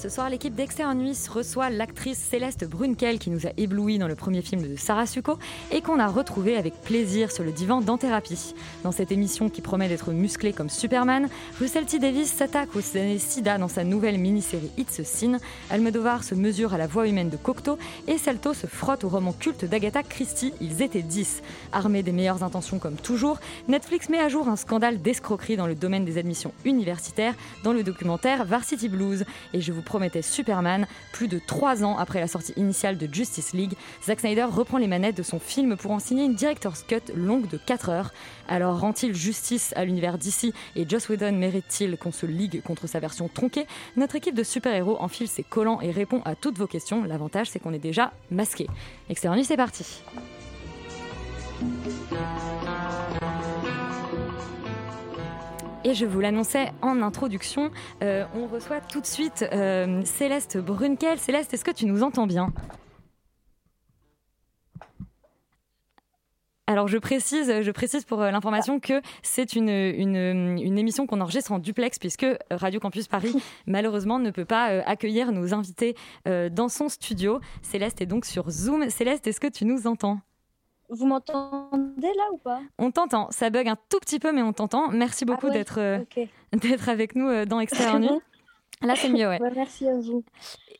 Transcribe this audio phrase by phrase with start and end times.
[0.00, 4.14] Ce soir, l'équipe d'Externe Nuit reçoit l'actrice Céleste Brunkel qui nous a éblouis dans le
[4.14, 5.38] premier film de Sarah Succo
[5.70, 8.54] et qu'on a retrouvé avec plaisir sur le divan dans Thérapie.
[8.82, 11.28] Dans cette émission qui promet d'être musclée comme Superman,
[11.60, 11.98] Russell T.
[11.98, 15.36] Davis s'attaque au sida dans sa nouvelle mini-série It's a Sin,
[15.68, 17.76] Almodovar se mesure à la voix humaine de Cocteau
[18.08, 21.42] et Salto se frotte au roman culte d'Agatha Christie, Ils étaient 10.
[21.72, 25.74] Armé des meilleures intentions comme toujours, Netflix met à jour un scandale d'escroquerie dans le
[25.74, 29.26] domaine des admissions universitaires dans le documentaire Varsity Blues.
[29.52, 33.52] Et je vous promettais Superman, plus de trois ans après la sortie initiale de Justice
[33.54, 33.72] League,
[34.04, 37.48] Zack Snyder reprend les manettes de son film pour en signer une director's cut longue
[37.48, 38.12] de 4 heures.
[38.46, 43.00] Alors rend-il justice à l'univers d'ici et Joss Whedon mérite-t-il qu'on se ligue contre sa
[43.00, 43.66] version tronquée?
[43.96, 47.02] Notre équipe de super-héros enfile ses collants et répond à toutes vos questions.
[47.02, 48.68] L'avantage, c'est qu'on est déjà masqué.
[49.08, 50.02] Externe c'est parti.
[55.82, 57.70] Et je vous l'annonçais en introduction,
[58.02, 61.18] euh, on reçoit tout de suite euh, Céleste Brunkel.
[61.18, 62.52] Céleste, est-ce que tu nous entends bien?
[66.66, 71.22] Alors je précise, je précise pour euh, l'information que c'est une, une, une émission qu'on
[71.22, 73.34] enregistre en duplex puisque Radio Campus Paris
[73.66, 77.40] malheureusement ne peut pas accueillir nos invités dans son studio.
[77.62, 78.90] Céleste est donc sur Zoom.
[78.90, 80.20] Céleste, est-ce que tu nous entends?
[80.90, 82.60] Vous m'entendez là ou pas?
[82.78, 83.28] On t'entend.
[83.30, 84.88] Ça bug un tout petit peu mais on t'entend.
[84.88, 85.98] Merci beaucoup Ah ouais, d'être euh,
[86.52, 88.20] d'être avec nous euh, dans Extérieur C'est Nuit.
[88.82, 89.40] Là c'est mieux, ouais.
[89.40, 90.24] Ouais, merci à vous.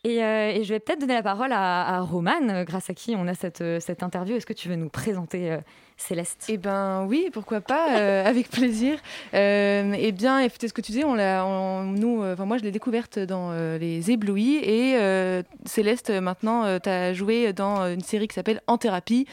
[0.04, 3.14] Et, euh, et je vais peut-être donner la parole à, à Romane, grâce à qui
[3.14, 4.36] on a cette, cette interview.
[4.36, 5.58] Est-ce que tu veux nous présenter euh,
[5.98, 6.46] Céleste?
[6.48, 8.98] Eh ben oui, pourquoi pas, euh, avec plaisir.
[9.34, 12.56] Euh, eh bien, écoutez ce que tu disais, on l'a, on- nous, euh, enfin moi
[12.56, 17.82] je l'ai découverte dans euh, les Éblouis et euh, Céleste maintenant tu as joué dans
[17.92, 19.26] une série qui s'appelle En thérapie,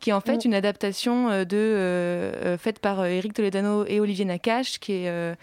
[0.00, 0.48] qui est en fait Mm.
[0.48, 5.36] une adaptation euh, de euh, euh, faite par Eric Toledano et Olivier Nakache, qui est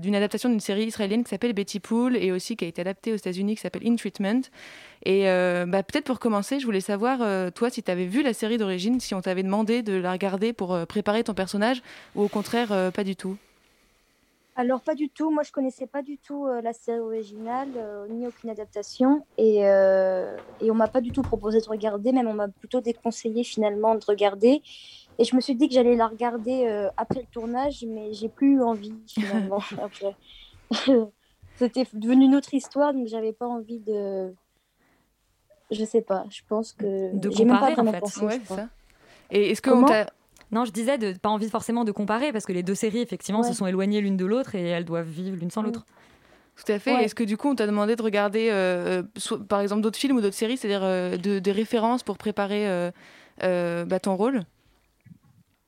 [0.00, 3.12] d'une adaptation d'une série israélienne qui s'appelle Betty Pool et aussi qui a été adaptée
[3.12, 4.42] aux États-Unis qui s'appelle In Treatment.
[5.04, 8.22] Et euh, bah, peut-être pour commencer, je voulais savoir, euh, toi, si tu avais vu
[8.22, 11.82] la série d'origine, si on t'avait demandé de la regarder pour euh, préparer ton personnage,
[12.14, 13.36] ou au contraire, pas du tout.
[14.60, 15.30] Alors, pas du tout.
[15.30, 19.24] Moi, je connaissais pas du tout euh, la série originale, euh, ni aucune adaptation.
[19.38, 22.82] Et, euh, et on m'a pas du tout proposé de regarder, même on m'a plutôt
[22.82, 24.60] déconseillé finalement de regarder.
[25.18, 26.66] Et je me suis dit que j'allais la regarder
[26.98, 30.14] après le tournage, mais j'ai plus eu envie finalement après.
[31.56, 34.34] C'était devenu une autre histoire, donc j'avais pas envie de.
[35.70, 37.16] Je sais pas, je pense que.
[37.16, 38.00] De j'ai même comparer, pas en fait.
[38.00, 38.68] pensé, Ouais, ça.
[39.30, 39.70] Et est-ce que
[40.52, 43.40] Non, je disais de pas envie forcément de comparer parce que les deux séries effectivement
[43.42, 43.48] Ouais.
[43.48, 45.66] se sont éloignées l'une de l'autre et elles doivent vivre l'une sans Mm.
[45.66, 45.86] l'autre.
[46.56, 46.94] Tout à fait.
[46.94, 47.04] Ouais.
[47.04, 50.16] Est-ce que du coup, on t'a demandé de regarder, euh, soit- par exemple, d'autres films
[50.16, 52.90] ou d'autres séries, c'est-à-dire euh, de- des références pour préparer euh,
[53.42, 54.42] euh, bah, ton rôle?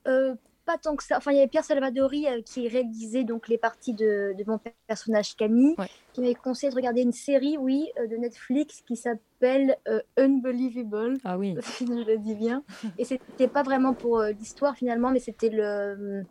[0.09, 1.17] Euh, pas tant que ça.
[1.17, 4.59] Enfin, il y avait Pierre Salvadori euh, qui réalisait donc les parties de, de mon
[4.87, 5.89] personnage Camille, Ouais.
[6.13, 11.19] qui m'avait conseillé de regarder une série, oui, euh, de Netflix qui s'appelle euh, Unbelievable,
[11.25, 11.57] Ah oui.
[11.81, 12.65] je le dis bien.
[12.99, 16.23] Et c'était pas vraiment pour l'histoire finalement, mais c'était le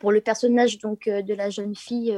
[0.00, 2.16] pour le personnage donc de la jeune fille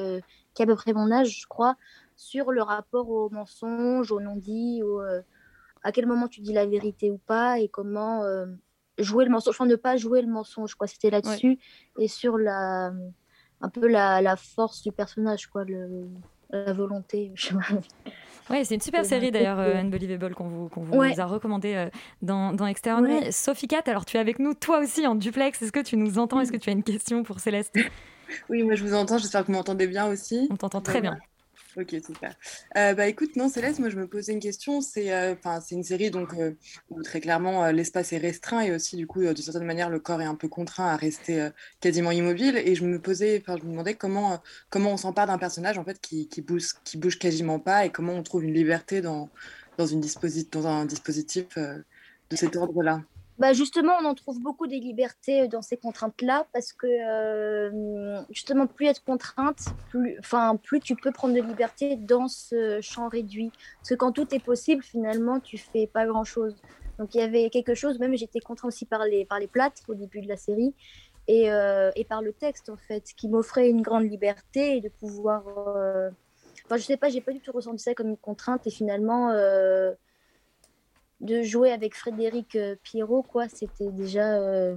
[0.54, 1.76] qui a à peu près mon âge, je crois,
[2.15, 5.00] sur le rapport au mensonge, au non-dit, au,
[5.82, 8.22] à quel moment tu dis la vérité ou pas, et comment
[8.99, 10.87] jouer le mensonge, enfin ne pas jouer le mensonge, quoi.
[10.87, 11.59] C'était là-dessus
[11.99, 12.93] et sur la
[13.61, 16.07] un peu la, la force du personnage, quoi, le,
[16.51, 17.33] la volonté.
[17.35, 17.55] Je.
[18.51, 19.77] Ouais, c'est une super série d'ailleurs, ouais.
[19.77, 21.19] euh, Unbelievable, qu'on vous, qu'on vous Ouais.
[21.19, 21.89] a recommandé euh,
[22.21, 22.67] dans, dans.
[22.67, 23.33] Ouais.
[23.33, 25.63] Sophie Cat, alors tu es avec nous, toi aussi en duplex.
[25.63, 26.41] Est-ce que tu nous entends?
[26.41, 27.75] Est-ce que tu as une question pour Céleste?
[28.51, 30.47] Oui, moi je vous entends, j'espère que vous m'entendez bien aussi.
[30.51, 31.17] On t'entend très bien.
[31.76, 32.36] Ok, super.
[32.76, 34.80] Euh, bah écoute, non, Céleste, moi je me posais une question.
[34.80, 35.34] C'est euh,
[35.72, 36.53] une série donc, euh,
[36.91, 40.22] où très clairement l'espace est restreint et aussi du coup, de certaine manière, le corps
[40.22, 41.48] est un peu contraint à rester
[41.80, 42.56] quasiment immobile.
[42.65, 44.41] Et je me posais, enfin, je me demandais comment,
[44.71, 47.91] comment on s'empare d'un personnage en fait qui, qui, bouge, qui bouge quasiment pas et
[47.91, 49.28] comment on trouve une liberté dans,
[49.76, 50.00] dans, une
[50.53, 53.03] dans un dispositif de cet ordre-là
[53.39, 58.22] Bah justement, on en trouve beaucoup des libertés euh, dans ces contraintes-là parce que euh,
[58.31, 63.09] justement, plus de contraintes, plus, enfin, plus tu peux prendre de liberté dans ce champ
[63.09, 63.51] réduit.
[63.78, 66.54] Parce que quand tout est possible, finalement, tu fais pas grand-chose.
[66.98, 69.83] Donc il y avait quelque chose, même j'étais contrainte aussi par les, par les plâtres
[69.89, 70.72] au début de la série
[71.27, 75.42] et, euh, et par le texte en fait, qui m'offrait une grande liberté de pouvoir...
[76.66, 79.33] Enfin, je sais pas, j'ai pas du tout ressenti ça comme une contrainte et finalement...
[81.24, 84.38] de jouer avec Frédéric euh, Pierrot, quoi, c'était déjà.
[84.38, 84.76] euh,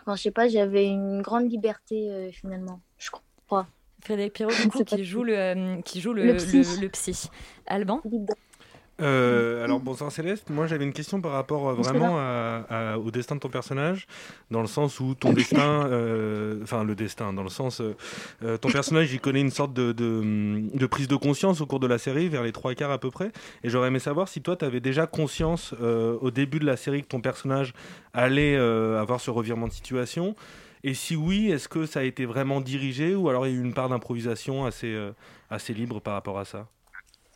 [0.00, 3.66] Enfin, je sais pas, j'avais une grande liberté euh, finalement, je crois.
[4.02, 6.80] Frédéric Pierrot, du coup, qui joue le, qui joue le, Le le- psy.
[6.80, 7.28] le psy.
[7.66, 8.00] Alban
[9.02, 13.10] Euh, alors bonsoir Céleste, moi j'avais une question par rapport euh, vraiment à- à- au
[13.10, 14.06] destin de ton personnage,
[14.50, 18.70] dans le sens où ton destin, euh, enfin le destin, dans le sens, euh, ton
[18.70, 21.98] personnage il connaît une sorte de, de, de prise de conscience au cours de la
[21.98, 23.32] série, vers les trois quarts à peu près,
[23.64, 27.02] et j'aurais aimé savoir si toi tu avais déjà conscience au début de la série
[27.02, 27.72] que ton personnage
[28.14, 30.36] allait avoir ce revirement de situation,
[30.84, 33.58] et si oui, est-ce que ça a été vraiment dirigé, ou alors il y a
[33.58, 34.96] eu une part d'improvisation assez,
[35.50, 36.68] assez libre par rapport à ça?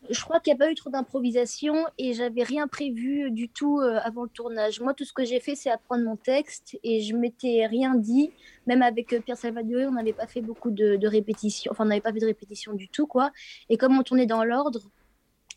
[0.08, 3.81] Je crois qu'il n'y a pas eu trop d'improvisation et j'avais rien prévu du tout
[3.81, 4.81] euh, avant le tournage.
[4.81, 8.31] Moi, tout ce que j'ai fait, c'est apprendre mon texte et je m'étais rien dit.
[8.67, 11.73] Même avec euh, Pierre Salvadori, on n'avait pas fait beaucoup de, répétitions.
[11.73, 13.32] Enfin, on n'avait pas fait de répétitions du tout, quoi.
[13.69, 14.81] Et comme on tournait dans l'ordre,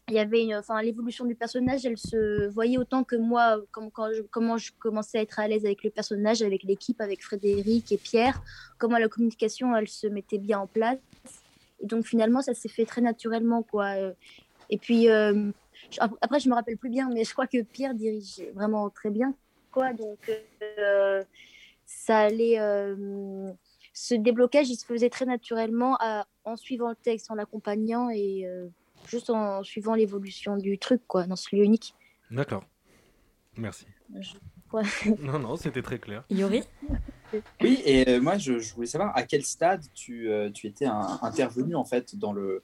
[0.07, 3.92] il y avait une, enfin, l'évolution du personnage, elle se voyait autant que moi, comme,
[3.92, 7.24] quand je, comment je commençais à être à l'aise avec le personnage, avec l'équipe, avec
[7.24, 8.42] Frédéric et Pierre,
[8.80, 10.98] comment la communication, elle se mettait bien en place.
[11.81, 13.96] Et donc finalement, ça s'est fait très naturellement, quoi.
[13.98, 14.14] Euh,
[14.70, 15.52] Et puis euh,
[15.92, 19.10] je- après, je me rappelle plus bien, mais je crois que Pierre dirige vraiment très
[19.10, 19.34] bien,
[19.72, 19.94] quoi.
[19.94, 20.20] Donc
[20.80, 21.24] euh,
[21.86, 22.60] ça allait.
[22.60, 23.52] euh,
[23.94, 28.46] ce déblocage, il se faisait très naturellement à- en suivant le texte, en l'accompagnant et
[28.46, 28.68] euh,
[29.08, 31.96] juste en suivant l'évolution du truc, quoi, dans ce lieu unique.
[32.31, 32.64] D'accord.
[33.58, 33.88] Merci.
[34.20, 34.36] Je-
[34.74, 34.84] ouais.
[35.20, 36.24] Non, non, c'était très clair.
[36.30, 36.64] Yuri?
[37.62, 40.86] Oui, et euh, moi je, je voulais savoir à quel stade tu, euh, tu étais
[40.86, 42.62] un- intervenu en fait dans le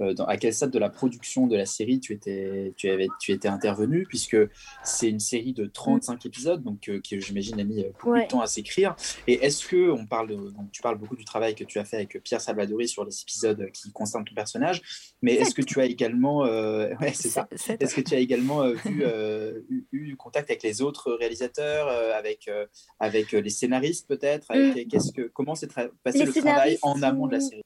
[0.00, 3.08] euh, dans- à quel stade de la production de la série tu étais tu avais
[3.20, 4.36] tu étais intervenu puisque
[4.84, 8.24] c'est une série de 35 épisodes donc euh, qui j'imagine a mis beaucoup Ouais.
[8.24, 8.94] de temps à s'écrire.
[9.26, 11.84] Et est-ce que on parle de- donc tu parles beaucoup du travail que tu as
[11.84, 14.82] fait avec Pierre Salvadori sur les épisodes qui concernent ton personnage
[15.22, 17.48] mais est-ce que tu as également euh, ouais c'est ça.
[17.50, 19.04] Est-ce que tu as également euh, vu
[19.70, 22.50] eu, eu contact avec les autres réalisateurs avec
[22.98, 24.01] avec les scénaristes?
[24.06, 24.90] Peut-être avec- Mm.
[24.90, 25.68] qu'est-ce que comment s'est
[26.02, 27.62] passé Les le travail en amont de la série?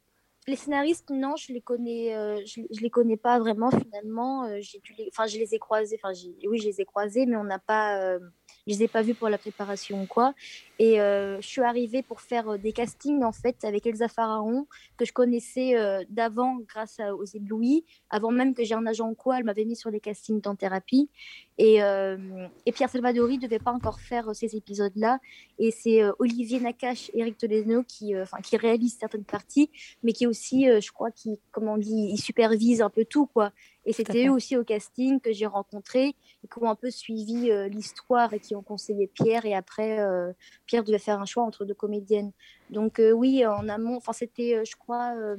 [0.48, 4.44] Les scénaristes, non, je les connais, euh, je, je les connais pas vraiment finalement.
[4.44, 5.98] Euh, j'ai dû les, enfin, je les ai croisés.
[6.00, 6.14] Enfin,
[6.48, 8.20] oui, je les ai croisés, mais on n'a pas, euh,
[8.66, 10.34] je les ai pas vus pour la préparation ou quoi.
[10.78, 14.66] Et euh, je suis arrivée pour faire euh, des castings en fait avec Elsa Pharaon
[14.96, 17.84] que je connaissais euh, d'avant grâce aux éblouis.
[18.10, 21.08] Avant même que j'ai un agent quoi, elle m'avait mis sur les castings dans thérapie.
[21.58, 25.20] Et, et Pierre Salvadori devait pas encore faire ces épisodes-là.
[25.58, 28.12] Et c'est Olivier Nakache Eric Toledano qui,
[28.42, 29.70] qui réalisent certaines parties,
[30.02, 33.52] mais qui aussi, je crois, qui, comment on dit, ils supervisent un peu tout, quoi.
[33.86, 37.50] Et c'était eux aussi au casting que j'ai rencontrés et qui ont un peu suivi
[37.50, 39.46] euh, l'histoire et qui ont conseillé Pierre.
[39.46, 40.32] Et après, euh,
[40.66, 42.32] Pierre devait faire un choix entre deux comédiennes.
[42.70, 45.36] Donc euh, oui, en amont, enfin c'était, euh, je crois, euh,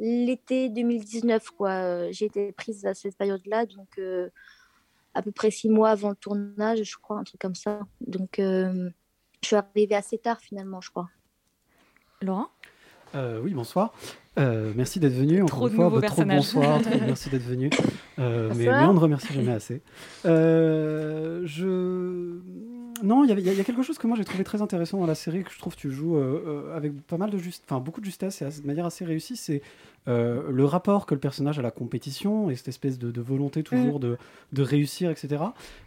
[0.00, 2.10] l'été 2019, quoi.
[2.10, 4.30] J'ai été prise à cette période-là, donc euh,
[5.14, 7.80] à peu près six mois avant le tournage, je crois, un truc comme ça.
[8.00, 8.90] Donc euh,
[9.42, 11.08] je suis arrivée assez tard finalement, je crois.
[12.20, 12.48] Laurent?
[13.14, 13.94] Euh, oui, bonsoir.
[14.38, 15.42] Euh, merci d'être venu.
[15.42, 16.80] Encore Trop une de fois, Bah, trop bonsoir.
[16.82, 17.70] trop- merci d'être venu.
[18.18, 19.80] Euh, mais, mais on ne remercie jamais assez.
[20.24, 22.38] Euh, je...
[23.02, 25.44] Non, il y a- quelque chose que moi j'ai trouvé très intéressant dans la série
[25.44, 26.16] que je trouve que tu joues
[26.74, 29.36] avec pas mal de juste, enfin beaucoup de justesse et de manière assez réussie.
[29.36, 29.60] C'est
[30.08, 33.20] euh, le rapport que le personnage a à la compétition et cette espèce de, de
[33.20, 34.18] volonté toujours de,
[34.52, 35.42] de réussir, etc.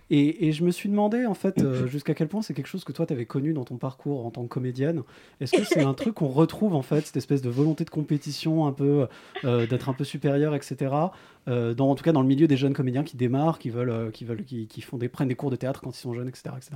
[0.10, 2.84] Et, et je me suis demandé en fait euh, jusqu'à quel point c'est quelque chose
[2.84, 5.04] que toi tu avais connu dans ton parcours en tant que comédienne.
[5.40, 8.66] Est-ce que c'est un truc qu'on retrouve en fait, cette espèce de volonté de compétition,
[8.66, 9.08] un peu
[9.46, 10.94] euh, d'être un peu supérieur, etc.
[11.48, 13.90] euh, dans, en tout cas dans le milieu des jeunes comédiens qui démarrent, qui veulent,
[13.90, 16.14] euh, qui veulent, qui, qui font des, prennent des cours de théâtre quand ils sont
[16.14, 16.50] jeunes, etc.
[16.58, 16.72] etc.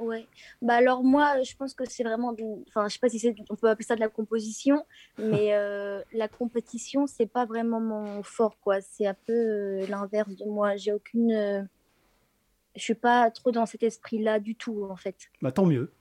[0.00, 0.26] Ouais.
[0.62, 2.42] Bah alors moi, je pense que c'est vraiment, du...
[2.68, 4.84] enfin, je sais pas si c'est, on peut appeler ça de la composition,
[5.18, 8.80] mais euh, la compétition, c'est pas vraiment mon fort, quoi.
[8.80, 10.76] C'est un peu euh, l'inverse de moi.
[10.76, 11.62] J'ai aucune, euh,
[12.76, 15.16] je suis pas trop dans cet esprit-là du tout, en fait.
[15.42, 15.92] Bah tant mieux.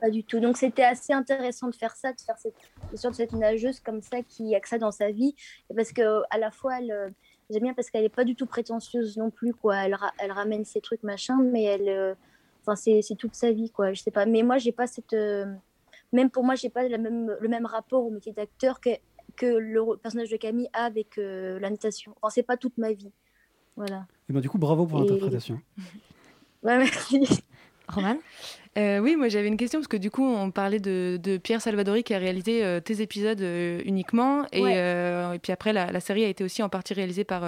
[0.00, 0.40] Pas du tout.
[0.40, 2.54] Donc c'était assez intéressant de faire ça, de faire cette,
[2.92, 5.34] de sorte cette nageuse comme ça qui a que ça dans sa vie,
[5.74, 7.08] parce que à la fois elle, euh,
[7.50, 9.76] j'aime bien parce qu'elle est pas du tout prétentieuse non plus, quoi.
[9.78, 11.88] Elle, ra- elle ramène ses trucs machin, mais elle,
[12.70, 13.92] enfin c'est toute sa vie, quoi.
[13.92, 14.26] Je sais pas.
[14.26, 15.46] Mais moi j'ai pas cette, euh,
[16.12, 18.90] même pour moi j'ai pas la même, le même rapport au métier d'acteur que
[19.36, 22.14] que le personnage de Camille a avec euh, la natation.
[22.20, 23.10] Enfin c'est pas toute ma vie.
[23.76, 24.06] Voilà.
[24.28, 25.60] Et ben, du coup, bravo pour Et- l'interprétation.
[26.64, 27.20] Ouais, merci.
[27.88, 28.16] Roman?
[28.76, 31.62] Euh, oui, moi j'avais une question parce que du coup on parlait de, de Pierre
[31.62, 34.74] Salvadori qui a réalisé euh, tes épisodes euh, uniquement et, Ouais.
[34.76, 37.44] euh, et puis après la, la série a été aussi en partie réalisée par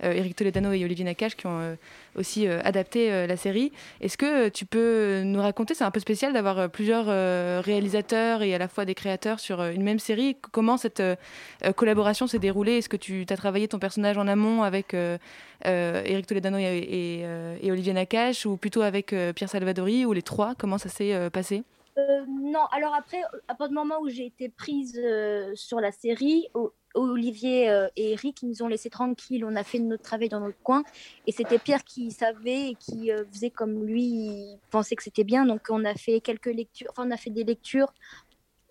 [0.00, 1.74] Eric Toledano et Olivier Nakache qui ont euh,
[2.16, 3.72] aussi euh, adapté euh, la série.
[4.00, 8.42] Est-ce que tu peux nous raconter, c'est un peu spécial d'avoir euh, plusieurs euh, réalisateurs
[8.42, 11.16] et à la fois des créateurs sur euh, une même série, comment cette euh,
[11.64, 12.78] euh, collaboration s'est déroulée?
[12.78, 15.18] Est-ce que tu as travaillé ton personnage en amont avec euh,
[15.66, 20.04] euh, Eric Toledano et, et, euh, et Olivier Nakache ou plutôt avec euh, Pierre Salvadori
[20.04, 20.54] ou les trois?
[20.56, 21.62] Comment ça s'est euh, passé?
[21.98, 25.92] Euh, non, alors après, à partir du moment où j'ai été prise euh, sur la
[25.92, 26.48] série,
[26.94, 29.44] Olivier euh, et Eric ils nous ont laissé tranquilles.
[29.44, 30.82] On a fait notre travail dans notre coin.
[31.26, 35.24] Et c'était Pierre qui savait et qui euh, faisait comme lui, il pensait que c'était
[35.24, 35.46] bien.
[35.46, 37.92] Donc on a fait quelques lectures, enfin on a fait des lectures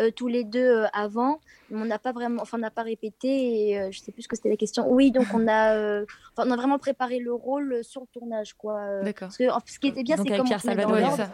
[0.01, 1.40] euh, tous les deux euh, avant.
[1.70, 3.28] Mais on n'a pas vraiment, enfin on n'a pas répété.
[3.70, 4.92] Et euh, je sais plus ce que c'était la question.
[4.92, 6.04] Oui, donc on a,
[6.38, 9.01] on a vraiment préparé le rôle sur le tournage, quoi.
[9.04, 9.30] D'accord.
[9.50, 11.25] En- ce qui était bien, c'est comme Pierre on dans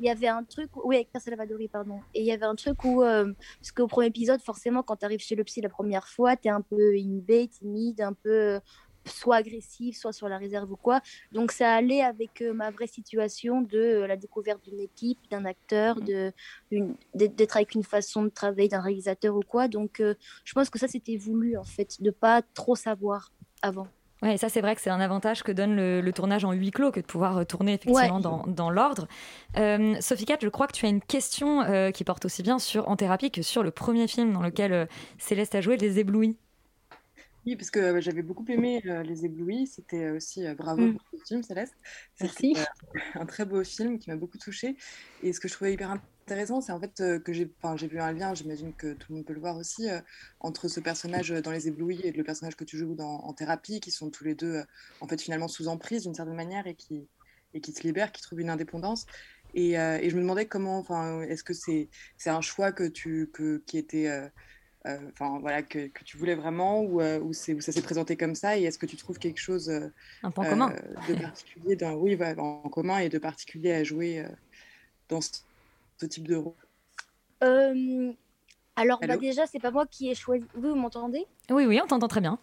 [0.00, 2.00] Il y avait un truc, oui, avec Pierre Salvadori, pardon.
[2.14, 3.30] Et il y avait un truc où, euh,
[3.60, 6.48] parce qu'au premier épisode, forcément, quand tu arrives chez le psy la première fois, tu
[6.48, 8.60] es un peu inhibé, timide, un peu euh,
[9.04, 11.02] soit agressif, soit sur la réserve ou quoi.
[11.32, 15.44] Donc ça allait avec euh, ma vraie situation de euh, la découverte d'une équipe, d'un
[15.44, 16.32] acteur, de,
[16.72, 19.68] d'une- d'être avec une façon de travailler d'un réalisateur ou quoi.
[19.68, 20.02] Donc
[20.44, 23.86] je pense que ça, c'était voulu, en fait, de pas trop savoir avant.
[24.22, 26.52] Ouais, et ça c'est vrai que c'est un avantage que donne le, le tournage en
[26.52, 28.22] huis clos que de pouvoir euh, tourner effectivement Ouais.
[28.22, 29.08] dans, dans l'ordre.
[29.56, 32.58] Euh, Sophie Cat, je crois que tu as une question euh, qui porte aussi bien
[32.58, 34.86] sur En thérapie que sur le premier film dans lequel euh,
[35.18, 36.36] Céleste a joué, Les Éblouis.
[37.46, 39.66] Oui, parce que j'avais beaucoup aimé euh, Les Éblouis.
[39.66, 40.92] C'était aussi euh, bravo Mm.
[40.98, 41.74] pour ce film, Céleste.
[42.20, 42.54] Merci.
[42.58, 44.76] Euh, un très beau film qui m'a beaucoup touchée.
[45.22, 45.90] Et ce que je trouvais hyper
[46.30, 49.16] intéressant, c'est en fait euh, que j'ai enfin, vu un lien, j'imagine que tout le
[49.16, 50.00] monde peut le voir aussi, euh,
[50.38, 53.32] entre ce personnage euh, dans Les Éblouis et le personnage que tu joues dans, en
[53.32, 54.64] thérapie, qui sont tous les deux euh,
[55.00, 57.08] en fait finalement sous emprise d'une certaine manière et qui,
[57.52, 59.06] et qui se libèrent, qui trouvent une indépendance.
[59.54, 61.88] Et, et je me demandais comment, enfin, est-ce que c'est
[62.26, 64.08] un choix que tu, que, qui était
[64.84, 68.36] enfin voilà que, que tu voulais vraiment ou, ou, c'est- ou ça s'est présenté comme
[68.36, 69.68] ça et est-ce que tu trouves quelque chose
[70.22, 70.72] Un point commun.
[71.08, 74.24] de particulier d'un oui bah, en commun et de particulier à jouer
[75.08, 75.40] dans ce,
[76.00, 76.54] ce type de rôle
[77.42, 78.12] Euh,
[78.76, 80.44] alors, bah, déjà, c'est pas moi qui ai choisi.
[80.54, 81.26] Vous, vous m'entendez?
[81.50, 82.38] Oui, oui, on t'entend très bien.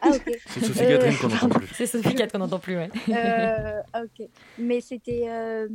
[0.00, 0.22] Ah, ok.
[0.46, 1.66] C'est Sophie Catherine qu'on n'entend plus.
[1.74, 2.88] C'est Sophie Cat qu'on n'entend plus, ouais.
[3.10, 4.26] Euh, ah, ok.
[4.58, 5.24] Mais c'était.
[5.28, 5.68] euh,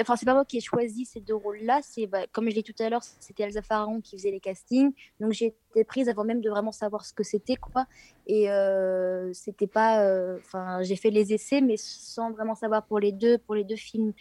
[0.00, 1.80] Enfin, c'est pas moi qui ai choisi ces deux rôles-là.
[1.82, 4.38] C'est, bah, comme je l'ai dit tout à l'heure, c'était Elsa Pharaon qui faisait les
[4.40, 4.92] castings.
[5.18, 7.86] Donc, j'ai été prise avant même de vraiment savoir ce que c'était, quoi.
[8.28, 10.04] Et euh, c'était pas.
[10.04, 13.64] euh, Enfin, j'ai fait les essais, mais sans vraiment savoir pour les deux, pour les
[13.64, 14.12] deux films.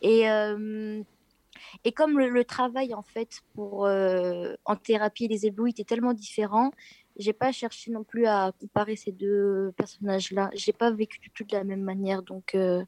[0.00, 0.30] Et.
[0.30, 1.02] euh,
[1.84, 6.12] et comme le, le travail, en fait, pour, euh, en thérapie les éblouis était tellement
[6.14, 6.70] différent,
[7.18, 10.50] j'ai pas cherché non plus à comparer ces deux personnages-là.
[10.54, 12.22] J'ai pas vécu du tout de la même manière.
[12.22, 12.84] Donc, euh,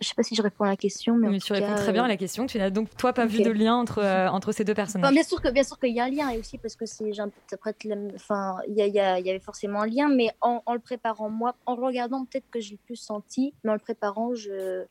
[0.00, 1.66] je sais pas si je réponds à la question, mais, en Mais tout tu réponds
[1.66, 2.46] cas, très bien euh, à la question.
[2.46, 5.12] Tu n'as donc toi pas vu de lien entre, euh, entre ces deux Enfin, personnages.
[5.12, 7.12] bien sûr que bien sûr qu'il y a un lien et aussi parce que c'est
[7.12, 11.30] j'interprète enfin il y, y, y avait forcément un lien mais en, en le préparant
[11.30, 14.84] moi en le regardant peut-être que j'ai plus senti mais en le préparant je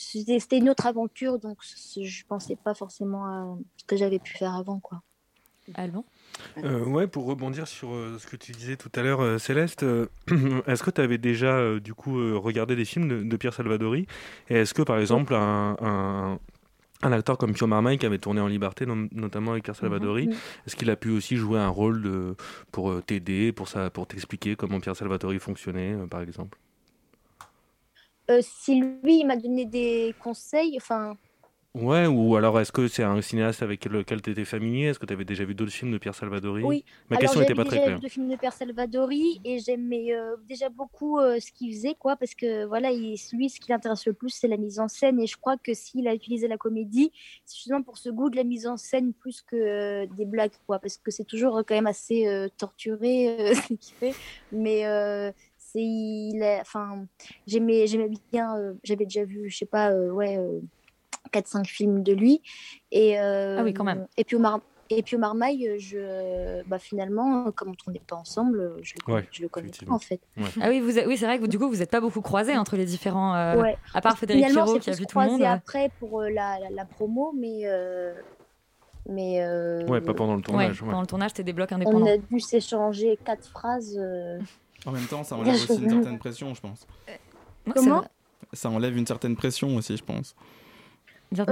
[0.00, 4.54] c'était une autre aventure donc je pensais pas forcément à ce que j'avais pu faire
[4.54, 5.02] avant quoi.
[6.64, 9.82] Euh, ouais, pour rebondir sur euh, ce que tu disais tout à l'heure, euh, Céleste,
[9.82, 10.06] euh,
[10.66, 13.52] est-ce que tu avais déjà euh, du coup euh, regardé des films de, de Pierre
[13.52, 14.06] Salvadori?
[14.48, 16.38] Et est-ce que par exemple un, un,
[17.02, 20.34] un acteur comme Pio Marmaille qui avait tourné en liberté, notamment avec Pierre Salvadori, Mhm.
[20.66, 22.34] est-ce qu'il a pu aussi jouer un rôle de,
[22.72, 26.56] pour euh, t'aider, pour, ça, pour t'expliquer comment Pierre Salvadori fonctionnait, euh, par exemple?
[28.30, 31.16] Euh, si lui il m'a donné des conseils enfin
[31.74, 34.86] Ouais, ou alors est-ce que c'est un cinéaste avec lequel tu étais familier?
[34.86, 36.64] Est-ce que tu avais déjà vu d'autres films de Pierre Salvadori?
[36.64, 36.84] Oui.
[37.08, 37.96] Ma Alors, question n'était pas très claire.
[37.96, 41.94] vu de films de Pierre Salvadori et j'aimais euh, déjà beaucoup euh, ce qu'il faisait,
[41.94, 44.88] quoi, parce que voilà, il, lui, ce qui l'intéresse le plus, c'est la mise en
[44.88, 45.20] scène.
[45.20, 47.12] Et je crois que s'il a utilisé la comédie,
[47.44, 50.52] c'est justement pour ce goût de la mise en scène plus que euh, des blagues,
[50.66, 54.14] quoi, parce que c'est toujours quand même assez torturé ce qu'il fait.
[54.52, 54.84] Mais
[55.78, 57.06] euh, c'est, il est, enfin,
[57.46, 60.36] j'aimais, j'aimais bien, euh, j'avais déjà vu, je sais pas, euh, ouais.
[60.38, 60.60] euh,
[61.32, 62.42] 4-5 films de lui.
[62.90, 64.06] Et, euh, Ah oui, quand même.
[64.16, 68.02] Et puis au, Mar- et puis au Marmaille, je, bah, finalement, comme on ne tournait
[68.08, 70.20] pas ensemble, je le, Ouais, je le connais pas en fait.
[70.60, 72.56] Ah oui, vous, oui c'est vrai que vous, du coup, vous n'êtes pas beaucoup croisés
[72.56, 73.34] entre les différents.
[73.34, 73.76] euh, Ouais.
[73.92, 75.42] À part Frédéric c'est qui a vu tout le monde.
[75.42, 75.46] euh.
[75.46, 77.66] après pour euh, la, la, la promo, mais.
[77.66, 78.14] euh,
[79.10, 80.80] mais euh, Ouais, pas pendant le tournage.
[80.80, 80.90] Ouais, ouais.
[80.90, 82.06] Pendant le tournage, c'était des blocs On indépendants.
[82.06, 83.98] a dû s'échanger quatre phrases.
[83.98, 84.38] euh,
[84.86, 86.86] En même temps, ça enlève aussi une certaine pression, je pense.
[87.74, 88.04] Comment
[88.52, 90.34] Ça enlève une certaine pression aussi, je pense.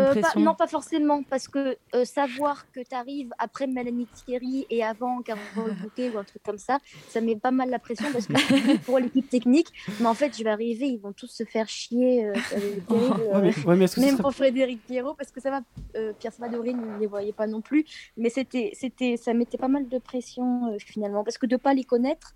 [0.00, 4.66] Euh, pas- non, pas forcément, parce que euh, savoir que tu arrives après Mélanie Thierry
[4.71, 6.78] et avant Carole Bouquet ou un truc comme ça,
[7.11, 9.66] ça met pas mal la pression parce que pour l'équipe technique,
[10.00, 12.25] mais en fait, je vais arriver, ils vont tous se faire chier.
[12.25, 15.50] euh, terrible, Ouais, mais- euh, ouais, mais même serait- pour Frédéric Pierrot, parce que ça
[15.50, 15.61] va,
[15.97, 17.85] euh, Pierre Salvadorine, ne les voyait pas non plus,
[18.16, 21.75] mais c'était, c'était, ça mettait pas mal de pression euh, finalement, parce que de pas
[21.75, 22.35] les connaître,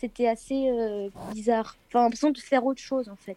[0.00, 1.76] c'était assez euh, bizarre.
[1.88, 3.36] Enfin, l'impression de faire autre chose en fait.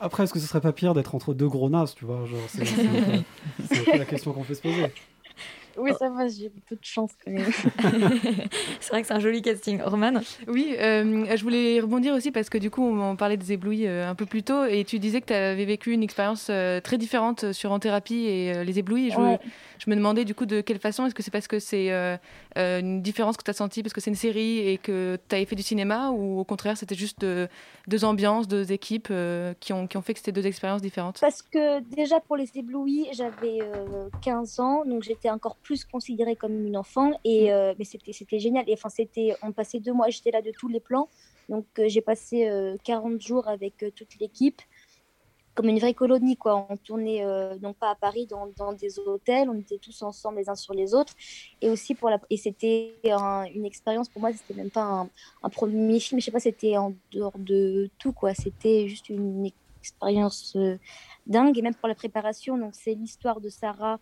[0.00, 2.24] Après, est-ce que ce serait pas pire d'être entre deux gros nazes, tu vois
[3.68, 4.92] C'est la question qu'on peut se poser.
[5.78, 7.44] Oui, ça va, j'ai peu de chance quand même.
[8.80, 9.80] c'est vrai que c'est un joli casting.
[9.82, 10.12] Roman
[10.48, 14.08] Oui, euh, je voulais rebondir aussi parce que du coup, on parlait des éblouis euh,
[14.08, 16.98] un peu plus tôt et tu disais que tu avais vécu une expérience euh, très
[16.98, 19.08] différente sur En Thérapie et euh, les éblouis.
[19.08, 19.38] Et je, Ouais.
[19.78, 22.16] je me demandais du coup de quelle façon, est-ce que c'est parce que c'est euh,
[22.56, 25.44] une différence que tu as sentie parce que c'est une série et que tu avais
[25.46, 27.48] fait du cinéma ou au contraire, c'était juste deux,
[27.88, 31.18] deux ambiances, deux équipes euh, qui, ont, qui ont fait que c'était deux expériences différentes?
[31.20, 36.36] Parce que déjà pour les éblouis, j'avais euh, 15 ans, donc j'étais encore plus considérée
[36.42, 37.10] comme une enfant.
[37.24, 38.64] Et euh, mais c'était c'était génial.
[38.70, 41.08] Et enfin c'était, on passait deux mois, j'étais là de tous les plans.
[41.52, 44.60] Donc euh, j'ai passé euh, 40 jours avec euh, toute l'équipe,
[45.56, 46.52] comme une vraie colonie quoi.
[46.68, 49.48] On tournait euh, donc pas à Paris, dans, dans des hôtels.
[49.52, 51.14] On était tous ensemble les uns sur les autres.
[51.62, 54.30] Et aussi pour la, et c'était un- une expérience pour moi.
[54.32, 55.08] C'était même pas un,
[55.46, 56.20] un premier film.
[56.20, 58.34] Je sais pas, c'était en dehors de tout quoi.
[58.34, 59.48] C'était juste une
[59.80, 60.76] expérience euh,
[61.26, 62.52] dingue et même pour la préparation.
[62.58, 63.98] Donc, c'est l'histoire de Sarah.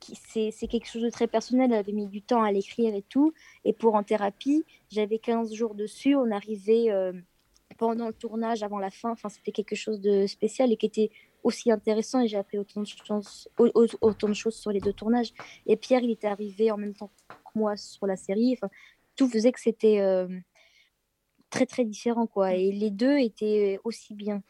[0.00, 1.72] C'est quelque chose de très personnel.
[1.72, 3.32] Elle avait mis du temps à l'écrire et tout.
[3.64, 6.14] Et pour En Thérapie, j'avais 15 jours dessus.
[6.14, 7.12] On arrivait euh,
[7.78, 9.10] pendant le tournage, avant la fin.
[9.10, 11.10] Enfin, c'était quelque chose de spécial et qui était
[11.42, 12.20] aussi intéressant.
[12.20, 15.32] Et j'ai appris autant de, choses, au- au- autant de choses sur les deux tournages.
[15.66, 18.52] Et Pierre, il était arrivé en même temps que moi sur la série.
[18.52, 18.68] Enfin,
[19.16, 20.28] tout faisait que c'était euh,
[21.50, 22.26] très, très différent.
[22.26, 22.54] Quoi.
[22.54, 24.42] Et les deux étaient aussi bien.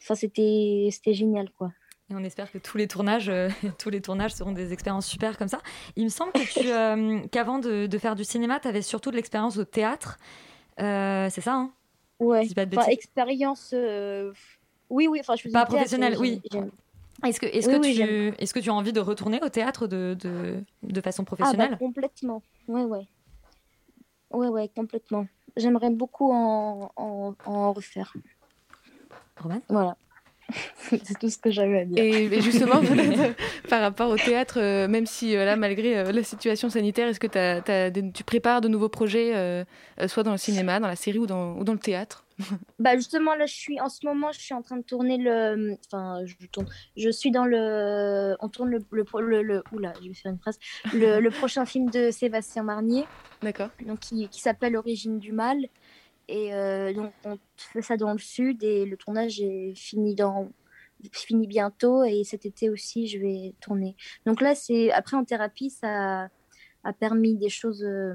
[0.00, 1.70] Enfin, c'était c'était génial, quoi.
[2.08, 3.48] Et on espère que tous les tournages, euh,
[3.78, 5.58] tous les tournages seront des expériences super comme ça.
[5.96, 9.10] Il me semble que tu, euh, qu'avant de, de faire du cinéma, tu avais surtout
[9.10, 10.18] de l'expérience au théâtre.
[10.80, 11.72] Euh, c'est ça, hein?
[12.20, 12.46] Ouais.
[12.54, 13.74] Pas de Enfin, expérience.
[14.88, 15.18] Oui, oui.
[15.20, 16.40] Enfin, je Pas professionnelle, oui.
[17.24, 19.48] Est-ce que, est-ce Oui, que, oui, tu, est-ce que tu as envie de retourner au
[19.48, 21.70] théâtre de, de, de façon Ah, professionnelle?
[21.72, 22.42] bah, complètement.
[22.68, 23.06] Ouais, ouais.
[24.30, 25.26] Ouais, ouais, complètement.
[25.56, 28.12] J'aimerais beaucoup en, en, en refaire.
[29.38, 29.60] Roman?
[29.68, 29.96] Voilà.
[30.76, 31.98] C'est tout ce que j'avais à dire.
[32.02, 32.80] Et, et justement,
[33.68, 37.20] par rapport au théâtre, euh, même si euh, là, malgré euh, la situation sanitaire, est-ce
[37.20, 39.64] que des- tu prépares de nouveaux projets,
[40.06, 42.24] soit dans le cinéma, dans la série ou dans, ou dans le théâtre?
[42.78, 45.78] Bah justement là je suis en ce moment je suis en train de tourner le
[45.86, 50.08] enfin je tourne je suis dans le on tourne le le, le, le- oula je
[50.08, 50.58] vais faire une phrase
[50.92, 53.04] le, le prochain film de Sébastien Marnier.
[53.40, 53.68] D'accord.
[53.86, 55.56] Donc qui, qui s'appelle Origine du mal
[56.28, 60.50] et euh, donc on fait ça dans le sud et le tournage est fini dans
[61.12, 65.70] fini bientôt et cet été aussi je vais tourner donc là c'est après en thérapie
[65.70, 66.28] ça
[66.84, 68.14] a permis des choses euh,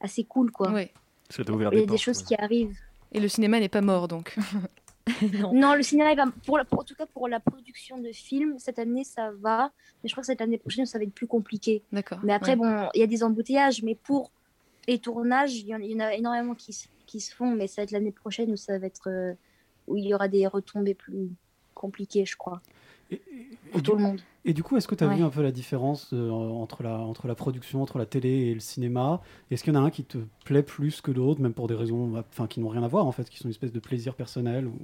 [0.00, 0.92] assez cool quoi Ouais.
[1.30, 2.00] Ça t'a ouvert il y des a des portes.
[2.02, 2.76] choses qui arrivent
[3.12, 4.36] Et le cinéma n'est pas mort, donc.
[5.52, 5.74] non.
[5.74, 8.78] le cinéma, va- pour, la- pour- en tout cas pour la production de films, cette
[8.78, 9.72] année ça va.
[10.02, 11.82] Mais je crois que cette année prochaine ça va être plus compliqué.
[11.90, 12.18] D'accord.
[12.22, 12.56] Mais après, ouais.
[12.56, 14.30] bon, il y a des embouteillages, mais pour
[14.86, 17.50] les tournages, il y, en- il y en a énormément qui, se- qui se font.
[17.54, 19.08] Mais ça va être l'année prochaine où ça va être.
[19.08, 19.34] euh,
[19.88, 21.28] où il y aura des retombées plus
[21.74, 22.60] compliquées, je crois.
[23.72, 24.20] pour tout le monde.
[24.44, 25.16] Et du coup, est-ce que tu as Ouais.
[25.16, 28.54] vu un peu la différence euh, entre, la, entre la production, entre la télé et
[28.54, 29.20] le cinéma?
[29.50, 31.74] Est-ce qu'il y en a un qui te plaît plus que d'autres, même pour des
[31.74, 34.14] raisons enfin, qui n'ont rien à voir, en fait, qui sont une espèce de plaisir
[34.14, 34.74] personnel ou...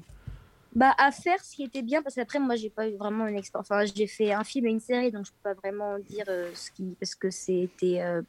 [0.74, 3.36] Bah, à faire ce qui était bien, parce qu'après, moi, j'ai pas eu vraiment une
[3.38, 3.70] expérience.
[3.70, 6.50] Enfin, j'ai fait un film et une série, donc je peux pas vraiment dire euh,
[6.54, 6.94] ce qui.
[7.00, 8.20] Parce que c'était euh,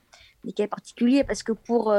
[0.45, 1.23] des cas particuliers.
[1.23, 1.91] Parce que pour.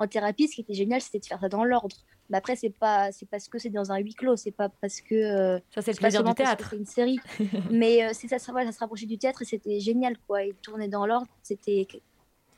[0.00, 1.96] En thérapie, ce qui était génial, c'était de faire ça dans l'ordre.
[2.28, 5.00] Mais après, c'est pas c'est parce que c'est dans un huis clos, c'est pas parce
[5.00, 5.14] que.
[5.14, 6.68] euh, Ça, c'est le plaisir du théâtre.
[6.70, 7.18] C'est une série.
[7.70, 10.44] Mais euh, c'est ça, ça, voilà, ça se rapprochait du théâtre et c'était génial, quoi.
[10.44, 11.98] Et tourner dans l'ordre, c'était que-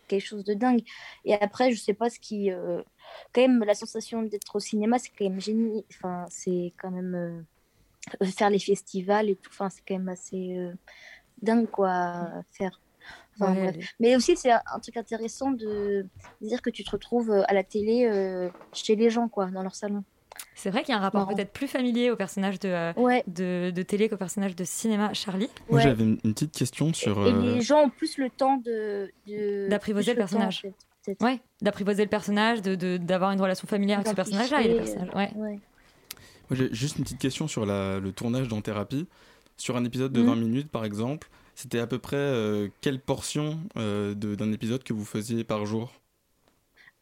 [0.08, 0.82] quelque chose de dingue.
[1.24, 2.50] Et après, je sais pas ce qui.
[2.50, 2.82] euh,
[3.32, 5.82] Quand même, la sensation d'être au cinéma, c'est quand même génial.
[5.90, 7.44] Enfin, c'est quand même.
[8.36, 10.56] Faire les festivals et tout, enfin, c'est quand même assez
[11.40, 12.81] dingue, quoi, à faire.
[13.42, 16.06] Enfin, Ouais, Mais aussi, c'est un truc intéressant de
[16.40, 19.62] dire que tu te retrouves euh, à la télé euh, chez les gens, quoi, dans
[19.62, 20.04] leur salon.
[20.54, 22.92] C'est vrai qu'il y a un rapport peut-être plus familier au personnage de, euh,
[23.26, 25.12] de, de télé qu'au personnage de cinéma.
[25.12, 27.18] Charlie Moi, j'avais une, une petite question sur.
[27.26, 29.10] Et euh, les gens ont plus le temps de.
[29.68, 30.58] D'apprivoiser le temps, personnage.
[30.58, 30.74] en fait,
[31.04, 31.24] peut-être.
[31.24, 34.74] Ouais, d'apprivoiser le personnage, de, de- d'avoir une relation familière avec ce personnage-là et les
[34.76, 35.14] personnages.
[35.14, 35.30] Ouais.
[35.36, 35.58] ouais.
[36.50, 39.06] Moi, j'ai juste une petite question sur la- le tournage dans Thérapie.
[39.58, 40.26] Sur un épisode de Mhm.
[40.28, 44.82] 20 minutes, par exemple, c'était à peu près euh, quelle portion euh, de- d'un épisode
[44.82, 45.92] que vous faisiez par jour?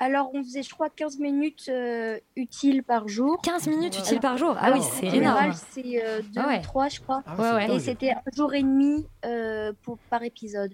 [0.03, 3.39] Alors, on faisait, je crois, 15 minutes euh, utiles par jour.
[3.43, 4.57] 15 minutes utiles par jour?
[4.59, 5.61] Ah oui, c'est En général, énorme.
[5.73, 6.59] c'est euh, deux Ah ouais.
[6.59, 7.23] ou trois, je crois.
[7.27, 7.67] Ah ouais, Ouais, ouais.
[7.69, 10.73] c'est Et c'était un jour et demi euh, pour, par épisode.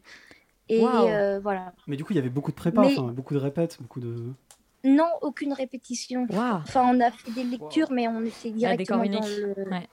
[0.69, 1.73] Et euh, voilà.
[1.89, 3.99] Mais du coup, il y avait beaucoup de prépa, Mais- enfin, beaucoup de répètes, beaucoup
[4.01, 4.15] de.
[4.85, 6.29] Non, aucune répétition.
[6.31, 9.89] Enfin, on a fait des lectures, mais on était directement dans le, Ouais.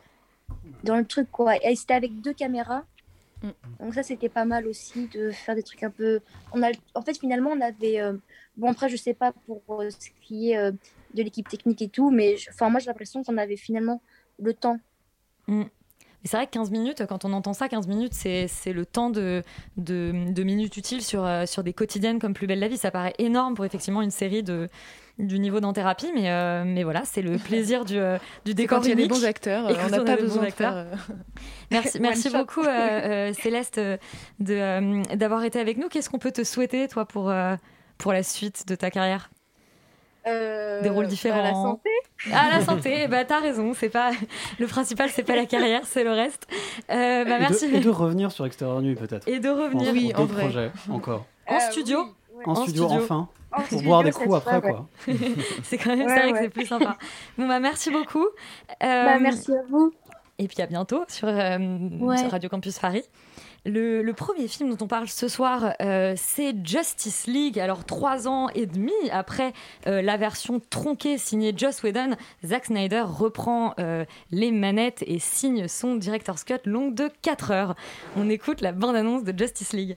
[0.84, 1.56] dans le truc, quoi.
[1.66, 2.84] Et c'était avec deux caméras.
[3.44, 3.50] Mm.
[3.80, 6.22] Donc ça, c'était pas mal aussi de faire des trucs un peu...
[6.54, 6.72] On a...
[6.96, 8.00] En fait, finalement, on avait...
[8.02, 8.14] euh,
[8.56, 10.72] Bon, après, je sais pas pour euh, ce qui est euh,
[11.16, 14.02] de l'équipe technique et tout, mais je- enfin, moi, j'ai l'impression qu'on avait finalement
[14.40, 14.78] le temps.
[15.48, 15.64] Mm.
[16.24, 19.10] Mais c'est vrai que 15 minutes, quand on entend ça, 15 minutes, c'est le temps
[19.10, 19.44] de,
[19.78, 22.78] de, de minutes utiles sur, euh, sur des quotidiennes comme Plus belle la vie.
[22.78, 24.70] Ça paraît énorme pour effectivement une série de,
[25.20, 28.86] du niveau d'en-thérapie, mais, euh, mais voilà, c'est le plaisir du, euh, du décor quand
[28.86, 30.74] il y a des bons acteurs, Et on n'a a pas besoin de acteurs.
[30.74, 31.16] faire, euh,
[32.00, 32.64] Merci, beaucoup
[33.40, 33.80] Céleste
[34.40, 35.90] d'avoir été avec nous.
[35.90, 37.32] Qu'est-ce qu'on peut te souhaiter, toi, pour,
[37.98, 39.30] pour la suite de ta carrière?
[40.26, 41.38] Des rôles différents.
[41.38, 41.90] bah, la santé.
[42.32, 43.74] Ah, la santé, bah, t'as raison.
[43.74, 44.12] C'est pas...
[44.60, 46.48] Le principal, c'est pas la carrière, c'est le reste.
[46.92, 47.70] Euh, bah, Et, merci.
[47.72, 49.28] de, et de revenir sur Extérieur Nuit, peut-être.
[49.28, 49.86] Et de revenir.
[49.86, 50.44] Pour- Oui, en vrai.
[50.44, 51.26] projets, encore.
[51.48, 52.06] En studio
[52.46, 53.28] En, studio, enfin.
[53.52, 54.88] En pour studio, boire des coups après, quoi.
[55.64, 56.98] c'est quand même Ouais, c'est vrai que c'est plus sympa.
[57.38, 58.26] Bon bah merci beaucoup.
[58.82, 59.94] Bah, Euh, merci à vous.
[60.40, 61.58] Et puis à bientôt sur, euh,
[62.00, 62.18] Ouais.
[62.18, 63.04] sur Radio Campus Paris.
[63.66, 67.60] Le, premier film dont on parle ce soir, euh, c'est Justice League.
[67.60, 69.54] Alors trois ans et demi après
[69.88, 75.70] euh, la version tronquée signée Joss Whedon, Zack Snyder reprend euh, les manettes et signe
[75.70, 77.76] son director's cut longue de 4 heures.
[78.18, 79.96] On écoute la bande-annonce de Justice League.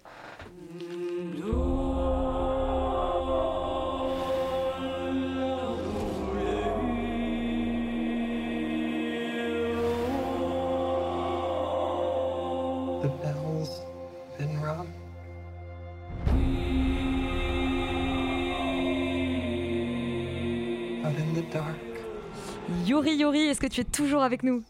[23.07, 24.65] Yuri Yuri, est-ce que tu es toujours avec nous?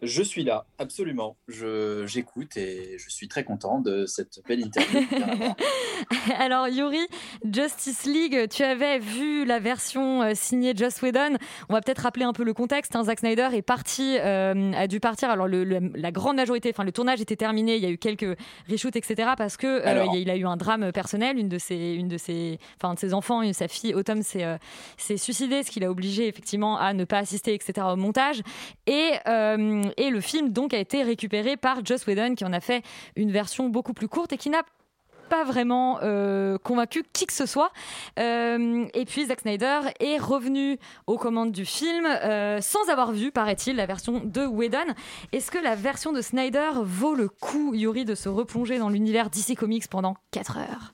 [0.00, 1.36] Je suis là, absolument.
[1.48, 5.00] Je, j'écoute et je suis très content de cette belle interview.
[6.38, 7.04] Alors Yuri,
[7.44, 11.36] Justice League, tu avais vu la version euh, signée Joss Whedon.
[11.68, 12.94] On va peut-être rappeler un peu le contexte.
[12.94, 13.02] hein.
[13.04, 15.30] Zack Snyder est parti, euh, a dû partir.
[15.30, 17.74] Alors le- le- la grande majorité, enfin le tournage était terminé.
[17.76, 18.38] Il y a eu quelques
[18.70, 19.30] reshoots, etc.
[19.36, 20.14] Parce que euh, Alors.
[20.14, 21.38] il, a, eu un drame personnel.
[21.38, 24.44] Une de ses, une de ses, enfin de ses enfants, une- sa fille Autumn, s'est
[24.44, 24.56] euh,
[24.96, 27.86] s'est suicidée, ce qui l'a obligé effectivement à ne pas assister, etc.
[27.92, 28.42] au montage.
[28.86, 29.10] Et,
[29.96, 32.82] et le film donc a été récupéré par Joss Whedon, qui en a fait
[33.16, 34.62] une version beaucoup plus courte et qui n'a
[35.28, 37.70] pas vraiment euh, convaincu qui que ce soit.
[38.18, 43.30] Euh, et puis Zack Snyder est revenu aux commandes du film euh, sans avoir vu,
[43.30, 44.94] paraît-il, la version de Whedon.
[45.32, 49.30] Est-ce que la version de Snyder vaut le coup, Yuri, de se replonger dans l'univers
[49.30, 50.92] DC Comics pendant 4 heures?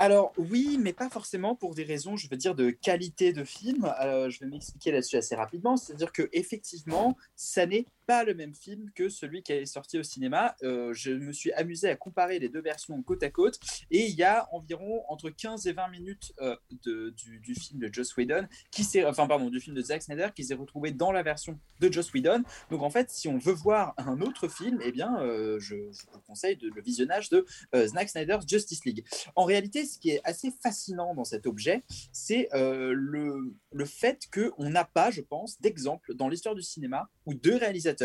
[0.00, 3.92] Alors oui, mais pas forcément pour des raisons, je veux dire, de qualité de film.
[4.00, 5.76] Je vais m'expliquer là-dessus assez rapidement.
[5.76, 10.02] C'est-à-dire que effectivement, ça n'est pas le même film que celui qui est sorti au
[10.02, 10.56] cinéma.
[10.62, 14.14] Euh, je me suis amusé à comparer les deux versions côte à côte, et il
[14.14, 18.82] y a environ entre 15 et 20 minutes euh, du, film de Joss Whedon, qui
[18.82, 21.92] s'est, enfin pardon, du film de Zack Snyder, qui s'est retrouvé dans la version de
[21.92, 22.44] Joss Whedon.
[22.70, 26.20] Donc en fait, si on veut voir un autre film, eh bien, euh, je, vous
[26.26, 27.44] conseille le visionnage de
[27.74, 29.04] Zack Snyder's Justice League.
[29.36, 34.70] En réalité, ce qui est assez fascinant dans cet objet, c'est le, le fait qu'on
[34.70, 37.97] n'a pas, je pense, d'exemple dans l'histoire du cinéma où deux réalisateurs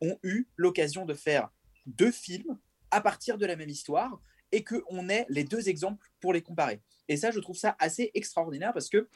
[0.00, 1.50] ont eu l'occasion de faire
[1.86, 2.58] deux films
[2.90, 4.20] à partir de la même histoire
[4.52, 6.80] et qu'on ait les deux exemples pour les comparer.
[7.08, 9.08] Et ça, je trouve ça assez extraordinaire parce que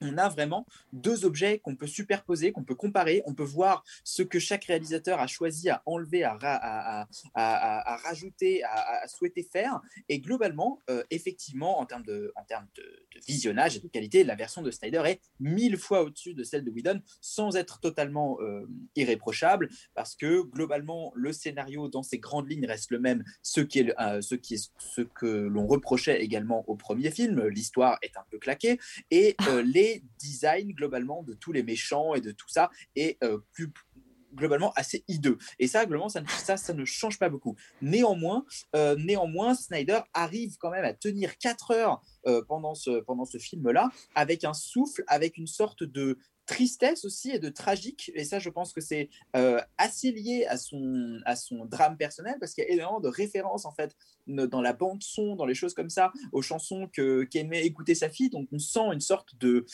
[0.00, 3.22] on a vraiment deux objets qu'on peut superposer, qu'on peut comparer.
[3.26, 7.02] On peut voir ce que chaque réalisateur a choisi à enlever, à, à-
[7.34, 9.80] à- à- rajouter, à, souhaiter faire.
[10.08, 12.84] Et globalement, euh, effectivement, en termes, de, en termes de,
[13.26, 16.70] visionnage et de qualité, la version de Snyder est mille fois au-dessus de celle de
[16.70, 22.66] Whedon, sans être totalement euh, irréprochable, parce que globalement, le scénario dans ses grandes lignes
[22.66, 26.64] reste le même, ce qui est, euh, ce qui est ce que l'on reprochait également
[26.68, 27.46] au premier film.
[27.48, 28.78] L'histoire est un peu claquée
[29.10, 29.62] et euh,
[29.94, 33.72] les designs globalement de tous les méchants et de tout ça est euh, plus
[34.34, 35.38] globalement assez hideux.
[35.58, 37.56] Et ça, globalement, ça, ne- ça, ça ne change pas beaucoup.
[37.82, 38.44] Néanmoins,
[38.76, 43.38] euh, néanmoins, Snyder arrive quand même à tenir 4 heures euh, pendant ce, pendant ce
[43.38, 46.16] film-là, avec un souffle, avec une sorte de
[46.50, 48.10] tristesse aussi et de tragique.
[48.16, 52.34] Et ça, je pense que c'est euh, assez lié à son, à son drame personnel
[52.40, 53.94] parce qu'il y a énormément de références en fait
[54.26, 58.08] dans la bande son, dans les choses comme ça, aux chansons que qu'aimait écouter sa
[58.08, 58.30] fille.
[58.30, 59.64] Donc on sent une sorte de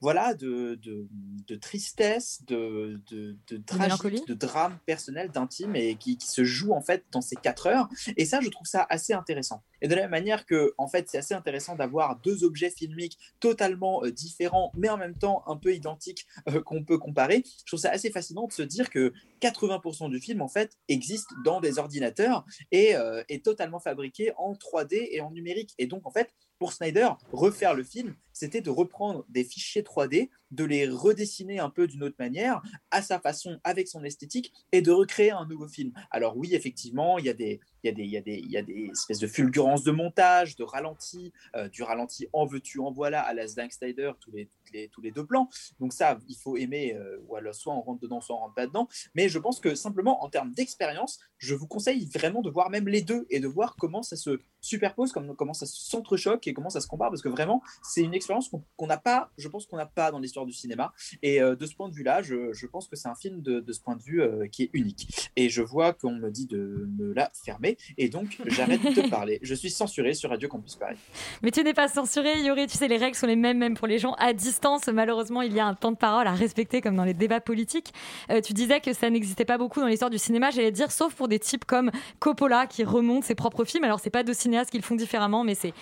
[0.00, 1.06] voilà de, de,
[1.46, 6.72] de tristesse, de, de, de tragique, de drame personnel, d'intime et qui, qui se joue
[6.72, 7.88] en fait dans ces quatre heures.
[8.16, 9.62] Et ça, je trouve ça assez intéressant.
[9.82, 13.18] Et de la même manière que en fait, c'est assez intéressant d'avoir deux objets filmiques
[13.40, 16.13] totalement euh, différents, mais en même temps un peu identiques
[16.48, 17.42] euh, qu'on peut comparer.
[17.44, 21.28] Je trouve ça assez fascinant de se dire que 80% du film en fait existe
[21.44, 25.74] dans des ordinateurs et euh, est totalement fabriqué en 3D et en numérique.
[25.78, 30.28] Et donc en fait, pour Snyder, refaire le film, c'était de reprendre des fichiers 3D,
[30.50, 34.82] de les redessiner un peu d'une autre manière, à sa façon, avec son esthétique, et
[34.82, 35.92] de recréer un nouveau film.
[36.10, 38.36] Alors oui, effectivement, il y a des, il y a des, il y a des,
[38.36, 42.44] il y a des espèces de fulgurances de montage, de ralenti, euh, du ralenti en
[42.44, 44.48] veux-tu, en voilà, à la Snyder, tous les,
[44.88, 45.48] tous les, deux plans.
[45.78, 48.54] Donc ça, il faut aimer, euh, ou alors soit on rentre dedans, soit on rentre
[48.54, 48.88] pas dedans.
[49.14, 52.88] Mais je pense que simplement, en termes d'expérience, je vous conseille vraiment de voir même
[52.88, 56.70] les deux et de voir comment ça se superpose, comment, comment ça s'entrechoque et comment
[56.70, 59.86] ça se compare, parce que vraiment, c'est une qu'on n'a pas, je pense qu'on n'a
[59.86, 60.92] pas dans l'histoire du cinéma.
[61.22, 63.60] Et euh, de ce point de vue-là, je, je pense que c'est un film de,
[63.60, 65.30] de ce point de vue euh, qui est unique.
[65.36, 69.38] Et je vois qu'on me dit de me la fermer, et donc j'arrête de parler.
[69.42, 70.96] Je suis censuré sur Radio Campus Paris.
[71.42, 72.66] Mais tu n'es pas censuré, Yuri.
[72.66, 74.86] Tu sais, les règles sont les mêmes, même pour les gens à distance.
[74.88, 77.92] Malheureusement, il y a un temps de parole à respecter, comme dans les débats politiques.
[78.30, 80.50] Euh, tu disais que ça n'existait pas beaucoup dans l'histoire du cinéma.
[80.50, 83.84] J'allais dire, sauf pour des types comme Coppola, qui remontent ses propres films.
[83.84, 85.72] Alors, c'est pas deux cinéastes qui le font différemment, mais c'est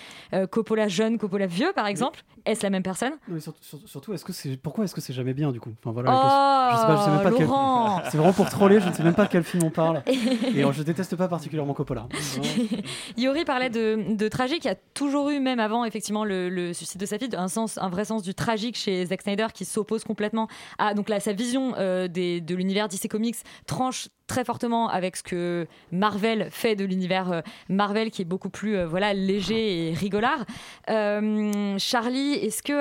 [0.50, 2.24] Coppola jeune, Coppola vieux, par exemple.
[2.44, 3.12] Est-ce la même personne?
[3.28, 5.60] Non, mais surtout, surtout- surtout, est-ce que c'est pourquoi est-ce que c'est jamais bien du
[5.60, 5.70] coup?
[5.80, 6.10] Enfin voilà.
[6.10, 6.76] Oh, la question.
[6.76, 8.02] je sais pas, je sais même pas de quel- Laurent.
[8.10, 8.80] C'est vraiment pour troller.
[8.80, 10.02] Je ne sais même pas de quel film on parle.
[10.06, 12.08] Et je déteste pas particulièrement Coppola.
[13.16, 14.64] Yuri parlait de, de tragique.
[14.64, 17.48] Il y a toujours eu, même avant effectivement le, le suicide de sa fille, un,
[17.48, 21.20] sens, un vrai sens du tragique chez Zack Snyder qui s'oppose complètement à donc là,
[21.20, 26.48] sa vision euh, des, de l'univers DC Comics tranche très fortement avec ce que Marvel
[26.50, 30.44] fait de l'univers euh, Marvel qui est beaucoup plus euh, voilà léger et rigolard.
[30.88, 32.72] Euh, Charlie, est-ce que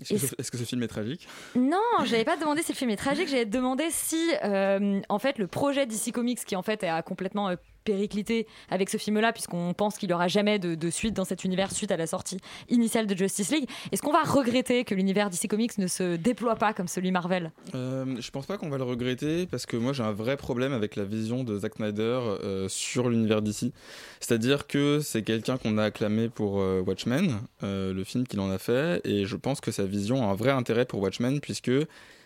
[0.00, 1.28] Est-ce que, ce- est-ce que ce film est tragique?
[1.54, 5.38] Non, j'avais pas demandé si le film est tragique, j'avais demandé si, euh, en fait,
[5.38, 7.50] le projet DC Comics, qui en fait a complètement
[7.88, 11.72] périclité avec ce film-là, puisqu'on pense qu'il n'y aura jamais de, suite dans cet univers
[11.72, 15.48] suite à la sortie initiale de Justice League, est-ce qu'on va regretter que l'univers DC
[15.48, 17.50] Comics ne se déploie pas comme celui Marvel?
[17.74, 20.72] Euh, je pense pas qu'on va le regretter parce que moi j'ai un vrai problème
[20.72, 23.72] avec la vision de Zack Snyder euh, sur l'univers d'ici.
[24.20, 28.50] C'est-à-dire que c'est quelqu'un qu'on a acclamé pour euh, Watchmen, euh, le film qu'il en
[28.50, 31.72] a fait, et je pense que sa vision a un vrai intérêt pour Watchmen puisque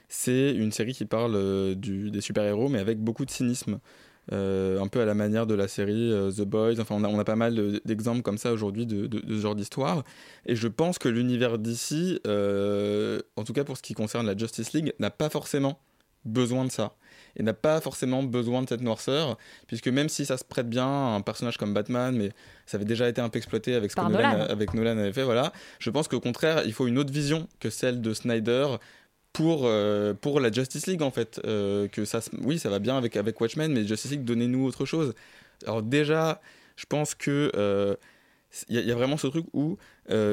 [0.09, 3.79] c'est une série qui parle des super-héros mais avec beaucoup de cynisme.
[4.31, 6.79] Euh, un peu à la manière de la série euh, The Boys.
[6.79, 9.35] Enfin, on a, on a pas mal de- d'exemples comme ça aujourd'hui de, de- de
[9.37, 10.05] ce genre d'histoire.
[10.47, 14.37] Et je pense que l'univers d'ici, euh, en tout cas pour ce qui concerne la
[14.37, 15.81] Justice League, n'a pas forcément
[16.25, 16.95] besoin de ça.
[17.35, 20.87] Et n'a pas forcément besoin de cette noirceur, puisque même si ça se prête bien
[20.87, 22.31] à un personnage comme Batman, mais
[22.67, 24.45] ça avait déjà été un peu exploité avec ce Par que Nolan, Nolan.
[24.51, 25.53] avec Nolan avait fait, voilà.
[25.81, 28.67] Je pense qu'au contraire, il faut une autre vision que celle de Snyder
[29.33, 31.41] pour, euh, pour la Justice League en fait.
[31.45, 34.85] Euh, que ça, oui, ça va bien avec, avec Watchmen, mais Justice League, donnez-nous autre
[34.85, 35.15] chose.
[35.67, 36.41] Alors déjà,
[36.77, 37.95] je pense que euh,
[38.69, 39.79] il y, a- vraiment ce truc où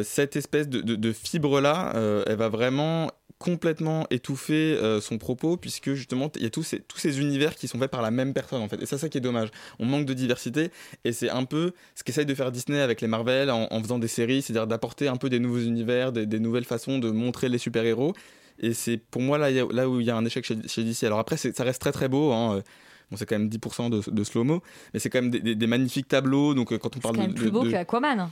[0.03, 6.29] cette espèce de, de- fibre-là, euh, elle va vraiment complètement étouffer son propos, puisque justement,
[6.35, 8.62] il y a tous ces, tous ces univers qui sont faits par la même personne,
[8.62, 8.81] en fait.
[8.81, 9.47] Et c'est ça qui est dommage.
[9.79, 10.71] On manque de diversité,
[11.05, 14.09] et c'est un peu ce qu'essaye de faire Disney avec les Marvel en, faisant des
[14.09, 18.13] séries, c'est-à-dire d'apporter un peu des nouveaux univers, des nouvelles façons de montrer les super-héros.
[18.60, 21.04] Et c'est pour moi là, là où il y a un échec chez, chez DC.
[21.04, 22.32] Alors après, ça reste très très beau.
[22.34, 22.62] Hein.
[23.10, 24.62] Bon, c'est quand même 10% de, de slow-mo,
[24.93, 26.54] mais c'est quand même des, des- des magnifiques tableaux.
[26.54, 28.30] Donc euh, quand on C'est parle quand même de, plus beau de- que Aquaman.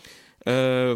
[0.48, 0.96] Euh,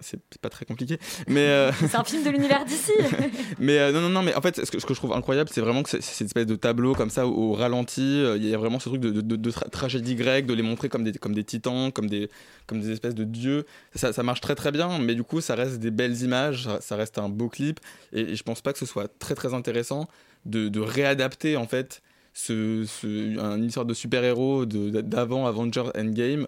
[0.00, 2.92] c'est pas très compliqué, mais euh, C'est un film de l'univers d'ici.
[3.58, 5.50] mais euh, non non non mais en fait ce que, ce que je trouve incroyable
[5.52, 8.22] c'est vraiment que c'est cette espèce de tableau comme ça au, au ralenti.
[8.36, 10.62] Il y a vraiment ce truc de, de, de- de tra- tragédie grecque de les
[10.62, 12.30] montrer comme des comme des titans comme des
[12.66, 13.66] comme des espèces de dieux.
[13.94, 16.80] Ça, ça marche très très bien mais du coup ça reste des belles images ça,
[16.80, 17.80] ça reste un beau clip.
[18.12, 20.08] Et, et je pense pas que ce soit très très intéressant
[20.46, 22.00] de, de réadapter en fait
[22.32, 26.46] ce, ce un- une histoire de super héros d'avant Avengers Endgame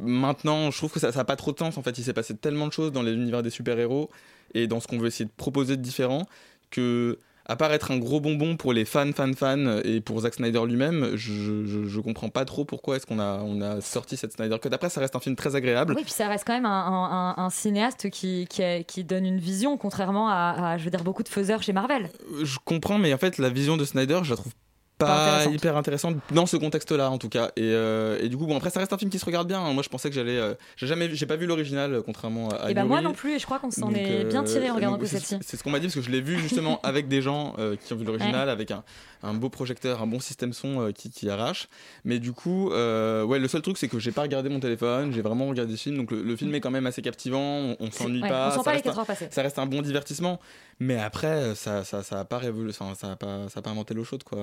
[0.00, 1.76] Maintenant, je trouve que ça n'a pas trop de sens.
[1.76, 4.10] En fait, il s'est passé tellement de choses dans les univers des super-héros
[4.54, 6.26] et dans ce qu'on veut essayer de proposer de différent
[6.70, 10.34] que, à part être un gros bonbon pour les fans, fans, fans et pour Zack
[10.34, 14.16] Snyder lui-même, je, je, je comprends pas trop pourquoi est-ce qu'on a, on a sorti
[14.16, 14.68] cette Snyder Cut.
[14.72, 15.94] Après, ça reste un film très agréable.
[15.96, 19.02] Oui, puis ça reste quand même un, un- un- un cinéaste qui, qui, a- qui
[19.04, 22.10] donne une vision, contrairement à, à, je veux dire, beaucoup de faiseurs chez Marvel.
[22.42, 24.52] Je comprends, mais en fait, la vision de Snyder, je la trouve
[24.98, 27.50] pas, hyper intéressante dans ce contexte-là en tout cas.
[27.56, 29.60] Et, euh, et, du coup, bon après ça reste un film qui se regarde bien.
[29.72, 32.70] Moi je pensais que j'allais, euh, j'ai jamais, j'ai pas vu l'original euh, contrairement à.
[32.70, 33.36] Et bah moi non plus.
[33.36, 35.70] Et je crois qu'on s'en est bien tiré en regardant que cette C'est ce qu'on
[35.70, 38.48] m'a dit parce que je l'ai vu justement avec des gens qui ont vu l'original,
[38.48, 38.82] avec un,
[39.22, 41.68] un, beau projecteur, un bon système son qui, qui, arrache.
[42.04, 45.22] Mais du coup, ouais, le seul truc c'est que j'ai pas regardé mon téléphone, j'ai
[45.22, 45.96] vraiment regardé le film.
[45.96, 47.38] Donc le, film est quand même assez captivant.
[47.38, 48.52] On, on s'ennuie pas.
[48.52, 50.40] On ça, pas reste un, ça reste un bon divertissement.
[50.80, 53.94] Mais après, ça, ça, ça a pas révolu, ça a pas, ça a pas inventé
[53.94, 54.38] l'eau chaude quoi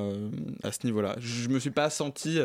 [0.64, 1.16] à ce niveau-là.
[1.20, 2.40] Je me suis pas senti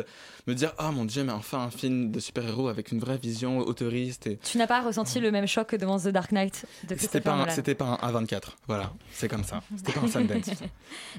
[0.47, 3.17] me dire ah oh, mon dieu mais enfin un film de super-héros avec une vraie
[3.17, 6.65] vision autoriste et tu n'as pas ressenti le même choc que devant The Dark Knight
[6.87, 9.61] de c'était pas c'était pas un A24 voilà c'est comme ça.
[9.75, 10.55] C'était pas un Sundance et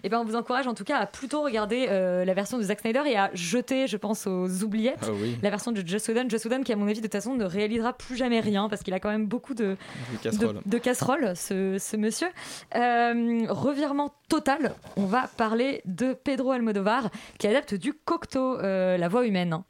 [0.05, 2.63] eh ben on vous encourage en tout cas à plutôt regarder euh, la version de
[2.63, 5.11] Zack Snyder et à jeter je pense aux oubliettes ah
[5.43, 6.29] la version de Joss Whedon.
[6.29, 8.83] Joss Whedon qui à mon avis de toute façon ne réalisera plus jamais rien parce
[8.83, 9.77] qu'il a quand même beaucoup de
[10.23, 12.29] casseroles, de, casseroles ce, ce, monsieur
[12.75, 19.09] euh, revirement total on va parler de Pedro Almodovar qui adapte du Cocteau, euh, la
[19.09, 19.62] voix humaine.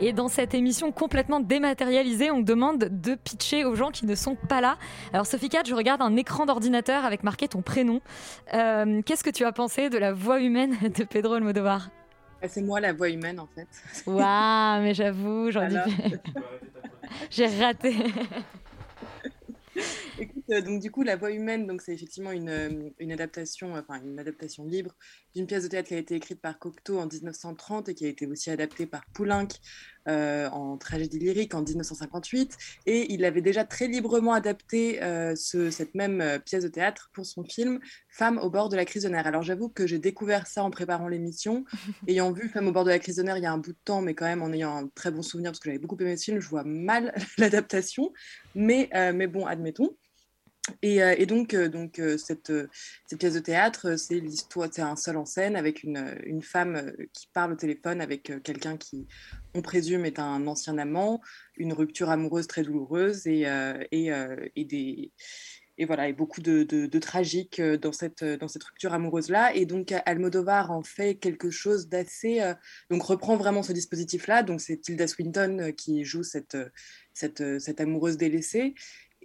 [0.00, 4.34] Et dans cette émission complètement dématérialisée, on demande de pitcher aux gens qui ne sont
[4.34, 4.76] pas là.
[5.12, 8.00] Alors Sophie Cat, je regarde un écran d'ordinateur avec marqué ton prénom.
[8.54, 11.90] Euh, qu'est-ce que tu as pensé de la voix humaine de Pedro Almodovar
[12.42, 13.68] bah, C'est moi la voix humaine en fait.
[14.06, 15.76] Waouh, mais j'avoue, j'en dis...
[17.30, 17.94] J'ai raté.
[20.50, 24.02] Euh, donc du coup, La Voix humaine, donc c'est effectivement une, euh, une, adaptation, enfin
[24.02, 24.94] une adaptation libre
[25.34, 28.08] d'une pièce de théâtre qui a été écrite par Cocteau en 1930 et qui a
[28.08, 29.48] été aussi adaptée par Poulenc
[30.08, 32.56] euh, en tragédie lyrique en 1958.
[32.86, 35.00] Et il avait déjà très librement adapté
[35.36, 39.02] ce, cette même pièce de théâtre pour son film Femme au bord de la crise
[39.02, 39.26] de nerfs.
[39.26, 41.64] Alors j'avoue que j'ai découvert ça en préparant l'émission,
[42.08, 43.72] ayant vu Femme au bord de la crise de nerfs il y a un bout
[43.72, 45.96] de temps, mais quand même en ayant un très bon souvenir parce que j'avais beaucoup
[46.00, 48.12] aimé ce film, je vois mal l'adaptation.
[48.54, 49.96] Mais, mais bon, admettons.
[50.82, 52.52] Et, euh, et, donc, euh, donc euh, cette,
[53.06, 56.92] cette, pièce de théâtre, c'est l'histoire, c'est un seul en scène avec une, une, femme
[57.12, 59.06] qui parle au téléphone avec quelqu'un qui,
[59.54, 61.20] on présume, est un ancien amant,
[61.56, 63.46] une rupture amoureuse très douloureuse et,
[63.92, 64.10] et,
[64.56, 65.12] et des
[65.76, 69.56] et voilà, et beaucoup de, de, de, tragique dans cette, dans cette rupture amoureuse-là.
[69.56, 72.40] Et donc, Almodovar en fait quelque chose d'assez.
[72.90, 74.44] donc, reprend vraiment ce dispositif-là.
[74.44, 76.56] Donc, c'est Tilda Swinton qui joue cette,
[77.12, 78.74] cette, cette amoureuse délaissée.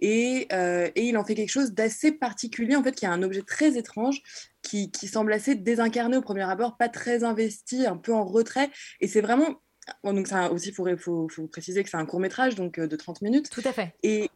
[0.02, 3.42] Euh, et, il en fait quelque chose d'assez particulier, en fait, qui a un objet
[3.42, 4.22] très étrange,
[4.62, 8.70] qui, semble assez désincarné au premier abord, pas très investi, un peu en retrait.
[9.00, 9.60] Et c'est vraiment.
[10.04, 12.96] donc, ça aussi, il faut, faut, préciser que c'est un court métrage, donc euh, de
[12.96, 13.50] 30 minutes.
[13.50, 13.94] Tout à fait.
[14.02, 14.30] Et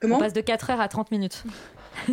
[0.00, 1.44] comment On passe de 4 heures à 30 minutes.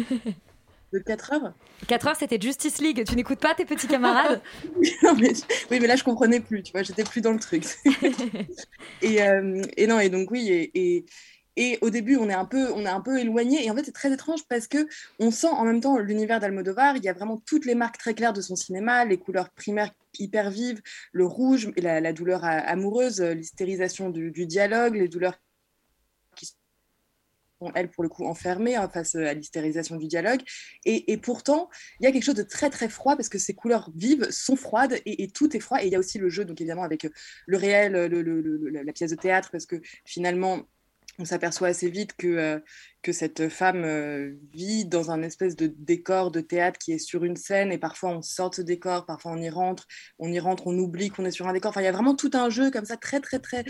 [0.94, 1.54] de 4 heures?
[1.88, 3.04] 4 heures, c'était Justice League.
[3.08, 4.42] Tu n'écoutes pas tes petits camarades?
[5.20, 5.34] Mais,
[5.72, 7.66] Oui, mais là, je comprenais plus, tu vois, j'étais plus dans le truc.
[9.02, 11.06] et, euh, et, non, et donc, oui, et, et
[11.82, 13.66] au début, on est un peu, on est un peu éloigné.
[13.66, 14.88] Et en fait, c'est très étrange parce que
[15.20, 16.98] on sent en même temps l'univers d'Almodovar.
[16.98, 19.92] Il y a vraiment toutes les marques très claires de son cinéma, les couleurs primaires
[20.20, 25.40] hyper vives, le rouge, la, la douleur amoureuse, l'hystérisation du, dialogue, les douleurs
[26.36, 30.42] qui sont, elles, pour le coup, enfermées hein, face à l'hystérisation du dialogue.
[30.86, 33.92] Et, pourtant, il y a quelque chose de très, très froid parce que ces couleurs
[33.96, 35.82] vives sont froides et, tout est froid.
[35.82, 37.08] Et il y a aussi le jeu, donc évidemment, avec
[37.46, 40.66] le réel, la pièce de théâtre, parce que finalement,
[41.20, 42.60] on s'aperçoit assez vite que, euh,
[43.02, 47.24] que cette femme euh, vit dans un espèce de décor de théâtre qui est sur
[47.24, 49.88] une scène et parfois on sort de ce décor, parfois on y rentre,
[50.20, 51.70] on y rentre, on oublie qu'on est sur un décor.
[51.70, 53.64] Enfin, il y a vraiment tout un jeu comme ça très très très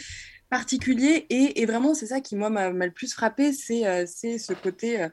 [0.49, 5.07] particulier et, vraiment c'est ça qui moi m'a le plus frappé, c'est euh, ce côté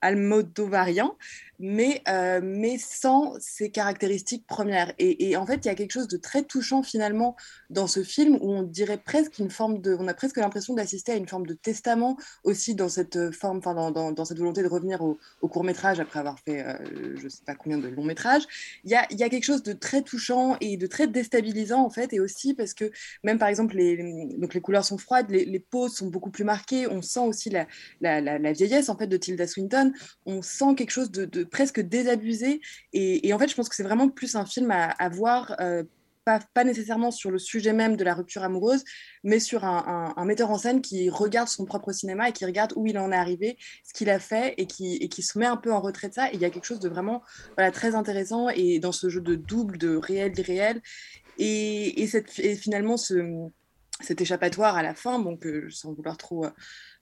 [0.00, 1.16] almodovarien
[1.58, 4.92] mais, euh, mais sans ses caractéristiques premières.
[4.98, 7.36] Et, en fait, il y a quelque chose de très touchant finalement
[7.70, 11.12] dans ce film où on dirait presque une forme de, on a presque l'impression d'assister
[11.12, 14.68] à une forme de testament aussi dans cette forme, enfin dans, dans, cette volonté de
[14.68, 18.42] revenir au, court métrage après avoir fait, euh, je sais pas combien de longs métrages.
[18.84, 21.90] Il y a, y a quelque chose de très touchant et de très déstabilisant en
[21.90, 22.90] fait, et aussi parce que
[23.22, 23.96] même par exemple les,
[24.38, 27.50] donc les couleurs sont froides, les, les poses sont beaucoup plus marquées, on sent aussi
[27.50, 27.66] la,
[28.00, 29.92] la, la, vieillesse en fait de Tilda Swinton,
[30.26, 32.60] on sent quelque chose de presque désabusé.
[32.92, 35.82] Et, en fait, je pense que c'est vraiment plus un film à, voir, euh,
[36.24, 38.84] pas, nécessairement sur le sujet même de la rupture amoureuse,
[39.22, 42.86] mais sur un, metteur en scène qui regarde son propre cinéma et qui regarde où
[42.86, 45.80] il en est arrivé, ce qu'il a fait et qui, se met un peu en
[45.80, 46.28] retrait de ça.
[46.30, 47.22] Et il y a quelque chose de vraiment
[47.72, 50.82] très intéressant et dans ce jeu de double, de réel, d'irréel.
[51.38, 52.08] Et,
[52.60, 53.48] finalement, ce,
[54.00, 55.22] cet échappatoire à la fin,
[55.70, 56.46] sans vouloir trop,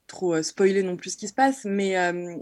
[0.07, 1.95] trop spoiler non plus ce qui se passe, mais,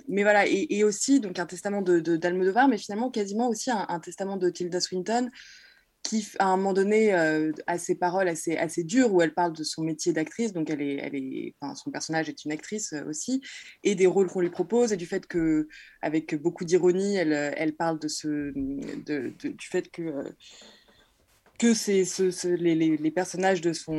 [0.09, 4.37] mais voilà, et, aussi donc un testament de, d'Almodovar, mais finalement quasiment aussi un, testament
[4.37, 5.31] de Tilda Swinton,
[6.03, 9.53] qui, à un moment donné, euh, a ses paroles assez, assez dures, où elle parle
[9.53, 12.93] de son métier d'actrice, donc elle est, elle est, enfin, son personnage est une actrice
[12.93, 13.41] euh, aussi,
[13.85, 15.69] et des rôles qu'on lui propose, et du fait que,
[16.01, 20.31] avec beaucoup d'ironie, elle, elle parle de ce, de, du fait que euh,
[21.63, 23.93] que c'est ce, les, personnages de, son,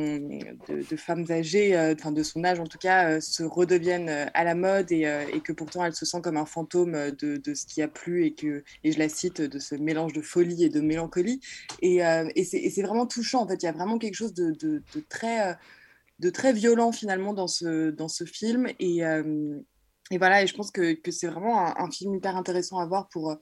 [0.68, 4.44] de, femmes âgées, euh, de son âge en tout cas, euh, se redeviennent euh, à
[4.44, 7.64] la mode et, et, que pourtant elle se sent comme un fantôme de, de, ce
[7.64, 10.68] qui a plu et que, et je la cite, de ce mélange de folie et
[10.68, 11.40] de mélancolie.
[11.80, 14.82] Et, et c'est vraiment touchant en fait, il y a vraiment quelque chose de, de
[15.08, 15.56] très,
[16.18, 18.68] de très violent finalement dans ce, dans ce film.
[18.78, 18.98] Et,
[20.10, 22.84] et voilà, et je pense que, que c'est vraiment un, un, film hyper intéressant à
[22.84, 23.38] voir pour,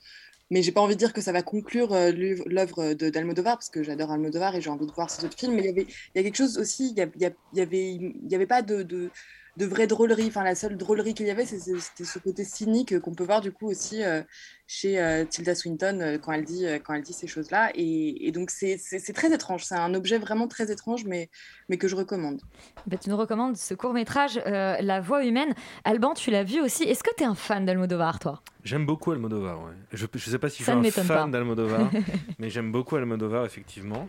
[0.52, 2.12] mais j'ai pas envie de dire que ça va conclure euh,
[2.44, 5.54] l'œuvre d'Almodovar, parce que j'adore Almodovar et j'ai envie de voir ses autres films.
[5.54, 9.10] Mais il y avait, quelque chose aussi, il y, y, y, avait, pas de
[9.56, 10.26] de vraie drôlerie.
[10.28, 13.52] Enfin, la seule drôlerie qu'il y avait, c'était ce côté cynique qu'on peut voir du
[13.52, 14.22] coup aussi euh,
[14.66, 17.70] chez euh, Tilda Swinton euh, quand, elle dit, quand elle dit ces choses-là.
[17.74, 18.78] Et, et, donc, c'est
[19.14, 19.64] très étrange.
[19.64, 21.28] C'est un objet vraiment très étrange, mais,
[21.68, 22.40] mais que je recommande.
[22.86, 25.54] Bah, tu nous recommandes ce court-métrage, La voix humaine.
[25.84, 26.84] Alban, tu l'as vu aussi.
[26.84, 28.42] Est-ce que tu es un fan d'Almodovar, toi?
[28.64, 29.60] J'aime beaucoup Almodovar.
[29.62, 29.72] Ouais.
[29.92, 31.90] Je ne sais pas si je suis un fan d'Almodovar,
[32.38, 34.06] mais j'aime beaucoup Almodovar, effectivement.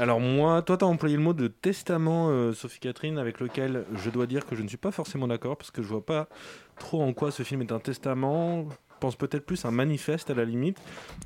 [0.00, 3.84] Alors moi, toi, tu as employé le mot de testament, euh, Sophie Catherine, avec lequel
[3.96, 6.26] je dois dire que je ne suis pas forcément d'accord, parce que je vois pas
[6.78, 8.66] trop en quoi ce film est un testament.
[8.70, 10.78] Je pense peut-être plus un manifeste à la limite,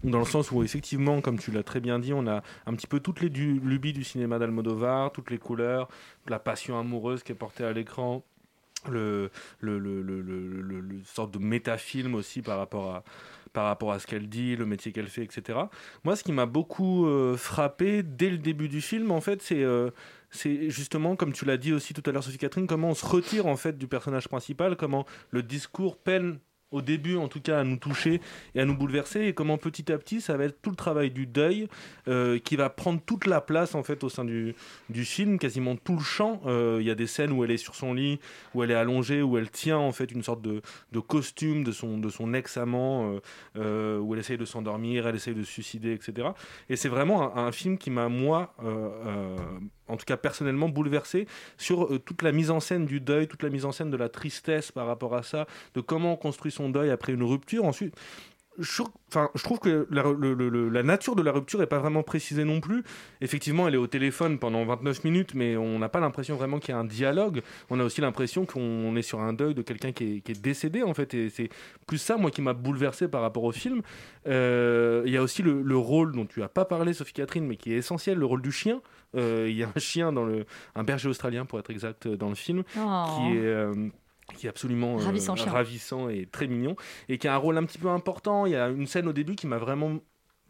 [0.02, 2.88] dans le sens où effectivement, comme tu l'as très bien dit, on a un petit
[2.88, 5.88] peu toutes les lubies du cinéma d'Almodovar, toutes les couleurs,
[6.26, 8.24] la passion amoureuse qui est portée à l'écran,
[8.90, 13.04] le, le, le, le, sorte de métafilm aussi par rapport à,
[13.54, 15.58] par rapport à ce qu'elle dit, le métier qu'elle fait, etc.
[16.04, 19.62] Moi, ce qui m'a beaucoup euh, frappé dès le début du film, en fait, c'est
[19.62, 19.90] euh,
[20.30, 23.06] c'est justement, comme tu l'as dit aussi tout à l'heure, Sophie Catherine, comment on se
[23.06, 26.40] retire en fait du personnage principal, comment le discours peine
[26.74, 28.20] au début en tout cas à nous toucher
[28.54, 29.26] et à nous bouleverser.
[29.26, 31.68] Et comment petit à petit ça va être tout le travail du deuil
[32.08, 34.54] euh, qui va prendre toute la place en fait au sein du,
[34.90, 36.42] du film quasiment tout le champ.
[36.46, 38.18] Euh, il y a des scènes où elle est sur son lit
[38.54, 40.60] où elle est allongée où elle tient en fait une sorte de,
[40.92, 43.18] de costume de son, de son ex-amant
[43.56, 46.28] euh, où elle essaye de s'endormir elle essaye de se suicider etc
[46.68, 48.54] et c'est vraiment un, un, film qui m'a moi
[49.88, 51.26] en tout cas personnellement bouleversé
[51.58, 53.96] sur euh, toute la mise en scène du deuil, toute la mise en scène de
[53.96, 57.64] la tristesse par rapport à ça, de comment on construit son deuil après une rupture.
[57.64, 57.94] Ensuite,
[58.58, 58.82] je,
[59.34, 62.84] je trouve que la, nature de la rupture n'est pas vraiment précisée non plus.
[63.20, 66.70] Effectivement, elle est au téléphone pendant 29 minutes, mais on n'a pas l'impression vraiment qu'il
[66.70, 67.42] y a un dialogue.
[67.70, 70.82] On a aussi l'impression qu'on est sur un deuil de quelqu'un qui, qui, est décédé,
[70.82, 71.14] en fait.
[71.14, 71.48] Et c'est
[71.86, 73.82] plus ça, moi, qui m'a bouleversé par rapport au film.
[74.26, 77.56] Euh, il y a aussi le, rôle dont tu n'as pas parlé, Sophie Catherine, mais
[77.56, 78.80] qui est essentiel, le rôle du chien.
[79.14, 82.28] Euh, il y a un chien, dans le, un berger australien, pour être exact, dans
[82.28, 83.04] le film, oh.
[83.16, 83.46] qui est.
[83.46, 83.90] Euh,
[84.36, 86.76] qui est absolument euh, ravissant, et très mignon
[87.10, 88.46] et qui a un rôle un petit peu important.
[88.46, 89.98] Il y a une scène au début qui m'a vraiment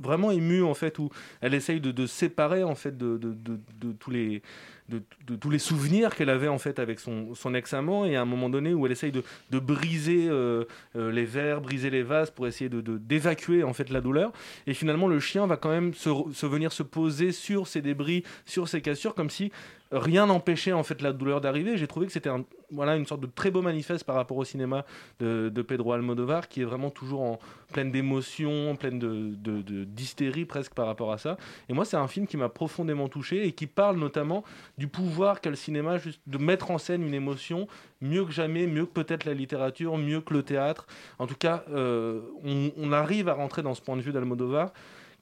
[0.00, 3.92] vraiment ému en fait où elle essaye de, de séparer en fait de, de, de
[3.92, 4.42] tous les
[4.88, 8.04] de, tous les souvenirs qu'elle avait en fait avec son, son ex-amant.
[8.04, 9.22] Et à un moment donné où elle essaye de,
[9.58, 10.64] briser euh,
[10.96, 14.32] euh, les verres, briser les vases pour essayer de d'évacuer en fait la douleur.
[14.66, 18.24] Et finalement le chien va quand même se, se venir se poser sur ces débris,
[18.44, 19.50] sur ces cassures comme si
[19.94, 21.76] rien n'empêchait en fait la douleur d'arriver.
[21.76, 22.30] J'ai trouvé que c'était
[22.70, 24.84] voilà une sorte de très beau manifeste par rapport au cinéma
[25.20, 27.38] de, Pedro Almodovar qui est vraiment toujours en
[27.72, 31.36] pleine d'émotions, pleine de, d'hystérie presque par rapport à ça.
[31.68, 34.44] Et moi c'est un film qui m'a profondément touché et qui parle notamment
[34.76, 37.68] du pouvoir qu'a le cinéma de mettre en scène une émotion
[38.00, 40.86] mieux que jamais, mieux que peut-être la littérature, mieux que le théâtre.
[41.18, 44.72] En tout cas, euh, on, on, arrive à rentrer dans ce point de vue d'Almodovar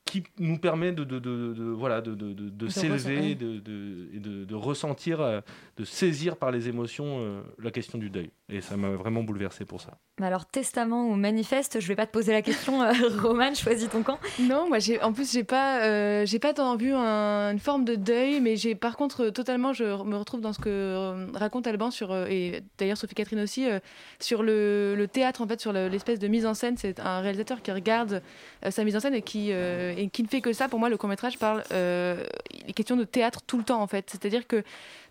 [0.04, 5.20] qui nous permet de, de, de, de voilà, de, de, s'élever de, de, de, ressentir,
[5.20, 5.40] euh,
[5.76, 8.30] de saisir par les émotions euh, la question du deuil.
[8.48, 9.92] Et ça m'a vraiment bouleversé pour ça.
[10.20, 12.92] Alors, testament ou manifeste, je vais pas te poser la question, euh,
[13.22, 14.18] Romane, choisis ton camp.
[14.40, 18.40] Non, moi, j'ai, en plus, j'ai pas, j'ai pas tant vu une forme de deuil,
[18.40, 22.62] mais j'ai, par contre, totalement, je me retrouve dans ce que raconte Alban sur, et
[22.76, 23.66] d'ailleurs Sophie Catherine aussi,
[24.20, 26.76] sur le, le, théâtre, en fait, sur l'espèce de mise en scène.
[26.76, 28.22] C'est un réalisateur qui regarde
[28.68, 29.52] sa mise en scène et qui
[29.96, 30.68] et qui ne fait que ça.
[30.68, 32.24] Pour moi, le court métrage parle euh,
[32.66, 34.08] les questions de théâtre tout le temps en fait.
[34.10, 34.62] C'est-à-dire que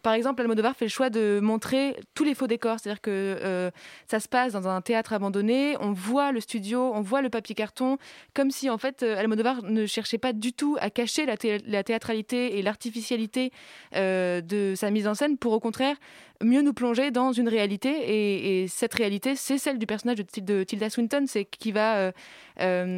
[0.02, 3.72] par exemple, Almodovar fait le choix de montrer tous les faux décors, c'est-à-dire que euh,
[4.08, 7.56] ça se passe dans un théâtre abandonné, on voit le studio, on voit le papier
[7.56, 7.98] carton,
[8.34, 12.58] comme si en fait euh, Almodovar ne cherchait pas du tout à cacher la, théâtralité
[12.58, 13.52] et l'artificialité
[13.96, 15.96] euh, de sa mise en scène, pour au contraire
[16.44, 17.90] mieux nous plonger dans une réalité.
[17.90, 22.12] Et, et cette réalité, c'est celle du personnage de, Tilda Swinton, c'est qui va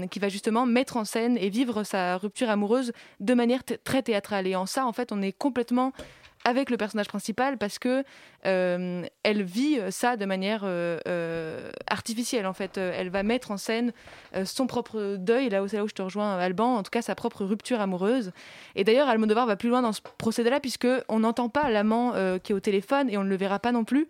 [0.09, 2.91] qui va justement mettre en scène et vivre sa rupture amoureuse
[3.21, 4.45] de manière très théâtrale.
[4.45, 5.93] Et en ça, en fait, on est complètement
[6.45, 8.03] avec le personnage principal parce que
[8.45, 12.77] euh, elle vit ça de manière euh, euh, artificielle en fait.
[12.77, 13.93] Elle va mettre en scène
[14.45, 17.01] son propre deuil, là où c'est là où je te rejoins Alban, en tout cas
[17.01, 18.31] sa propre rupture amoureuse.
[18.75, 22.13] Et d'ailleurs Almodovar va plus loin dans ce procédé-là puisque on n'entend pas l'amant
[22.43, 24.07] qui est au téléphone et on ne le verra pas non plus,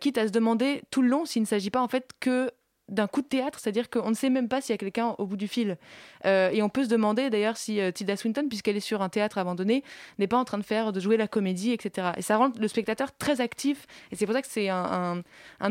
[0.00, 2.50] quitte à se demander tout le long s'il ne s'agit pas en fait que
[2.90, 5.26] d'un coup de théâtre, c'est-à-dire qu'on ne sait même pas s'il y a quelqu'un au
[5.26, 5.78] bout du fil.
[6.26, 9.08] Euh, et on peut se demander d'ailleurs si euh, Tilda Swinton, puisqu'elle est sur un
[9.08, 9.84] théâtre abandonné,
[10.18, 12.08] n'est pas en train de faire, de jouer la comédie, etc.
[12.16, 13.86] Et ça rend le spectateur très actif.
[14.10, 15.22] Et c'est pour ça que c'est un,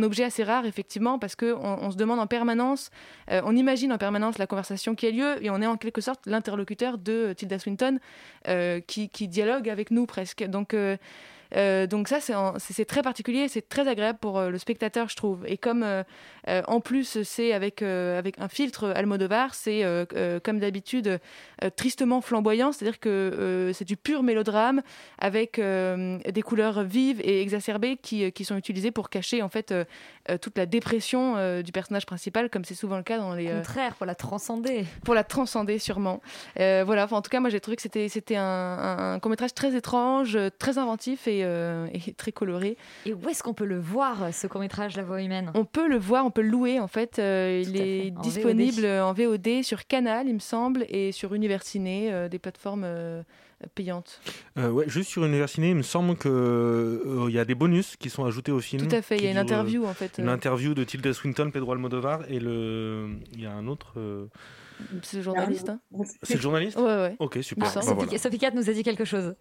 [0.01, 2.89] objet assez rare, effectivement, parce qu'on on se demande en permanence,
[3.32, 6.01] euh, on imagine en permanence la conversation qui a lieu, et on est en quelque
[6.01, 7.99] sorte l'interlocuteur de Tilda Swinton,
[8.88, 10.43] qui, qui dialogue avec nous presque.
[10.43, 10.74] Donc.
[11.55, 12.19] Euh, donc ça,
[12.59, 15.45] c'est très particulier, c'est très agréable pour euh, le spectateur, je trouve.
[15.47, 16.03] Et comme euh,
[16.67, 19.83] en plus c'est avec, avec un filtre Almodovar, c'est
[20.43, 21.19] comme d'habitude
[21.75, 24.81] tristement flamboyant, c'est-à-dire que c'est du pur mélodrame
[25.17, 29.73] avec des couleurs vives et exacerbées qui, qui sont utilisées pour cacher en fait
[30.41, 33.51] toute la dépression du personnage principal, comme c'est souvent le cas dans les...
[33.51, 34.85] Au contraire, pour la transcender.
[35.03, 36.21] pour la transcender sûrement.
[36.55, 39.75] Voilà, enfin, en tout cas, moi j'ai trouvé que c'était un, un, court métrage très
[39.75, 42.77] étrange, très inventif et, euh, et très coloré.
[43.05, 45.51] Et où est-ce qu'on peut le voir, ce court-métrage La Voix humaine?
[45.55, 47.19] On peut le voir, on peut le louer en fait.
[47.19, 51.33] Euh, il est fait, en disponible en VOD sur Canal, il me semble, et sur
[51.33, 53.21] Universiné, euh, des plateformes euh,
[53.75, 54.21] payantes.
[54.57, 57.95] Euh, ouais, juste sur Universiné, il me semble que euh, il y a des bonus
[57.97, 58.87] qui sont ajoutés au film.
[58.87, 60.33] Tout à fait, il y a une euh, interview, en fait, Une euh.
[60.33, 63.09] interview de Tilda Swinton, Pedro Almodovar et le.
[63.33, 63.93] Il y a un autre.
[63.97, 64.27] euh,
[65.01, 65.69] C'est le journaliste.
[65.69, 65.79] hein.
[66.23, 66.77] C'est le journaliste?
[66.77, 67.15] Ouais, ouais.
[67.19, 67.67] Ok, super.
[67.67, 68.17] Ah, Bah, Sophie, voilà.
[68.17, 69.35] Sophie Cat nous a dit quelque chose.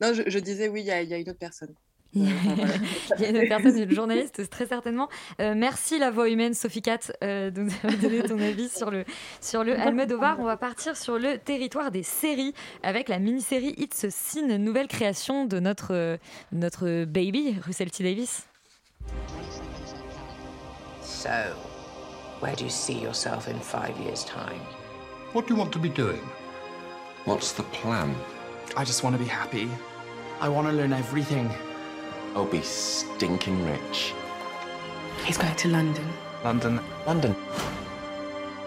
[0.00, 1.74] Non, je, je disais oui, il y, a- il y a une autre personne.
[2.16, 2.22] Il
[3.20, 5.08] y a une personne, une journaliste, très certainement.
[5.40, 8.92] Euh, merci la voix humaine, Sophie Cat, euh, de nous avoir donné ton avis sur
[8.92, 9.04] le,
[9.40, 10.38] sur le Almodovar.
[10.38, 14.86] On va partir sur le territoire des séries avec la mini-série It's a Sin, nouvelle
[14.86, 16.16] création de notre, euh,
[16.52, 18.04] notre baby, Russell T.
[18.04, 18.42] Davis.
[21.02, 21.30] So,
[22.40, 24.60] where do you see yourself in five years' time?
[25.34, 26.20] What do you want to be doing?
[27.26, 28.14] What's the plan?
[28.76, 29.68] I just want to be happy.
[30.40, 31.48] I want to learn everything.
[32.34, 34.12] I'll be stinking rich.
[35.24, 36.04] He's going to London.
[36.42, 36.80] London.
[37.06, 37.34] London.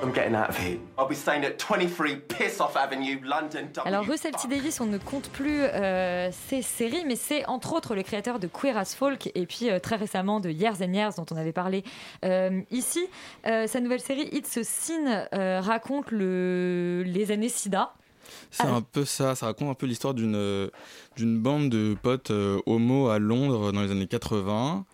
[0.02, 0.78] I'm getting out of here.
[0.98, 3.68] I'll be staying at 23 Piss Off Avenue, London.
[3.74, 4.48] W- Alors Russell T.
[4.48, 8.46] Davis, on ne compte plus euh, ses séries, mais c'est entre autres le créateur de
[8.48, 11.52] Queer as Folk et puis euh, très récemment de Years and Years dont on avait
[11.52, 11.84] parlé
[12.24, 13.08] euh, ici.
[13.48, 17.92] Euh, sa nouvelle série It's a Sin euh, raconte le, les années SIDA.
[18.52, 20.70] C'est un peu ça, ça raconte un peu l'histoire d'une euh,
[21.16, 24.86] d'une bande de potes euh, homo à Londres dans les années 80.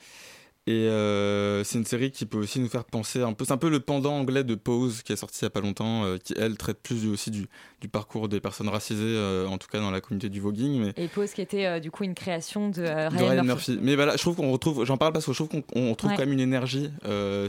[0.66, 3.44] Et euh, c'est une série qui peut aussi nous faire penser un peu.
[3.44, 5.60] C'est un peu le pendant anglais de Pose qui est sorti il y a pas
[5.60, 7.48] longtemps, euh, qui elle traite plus aussi du,
[7.82, 10.80] du parcours des personnes racisées, euh, en tout cas dans la communauté du voguing.
[10.80, 13.72] Mais Et Pose qui était du coup une création de de Ryan, Murphy.
[13.74, 13.80] Murphy.
[13.82, 16.12] Mais voilà, je trouve qu'on retrouve, j'en parle parce que je trouve qu'on on retrouve
[16.12, 16.16] Ouais.
[16.16, 16.90] quand même une énergie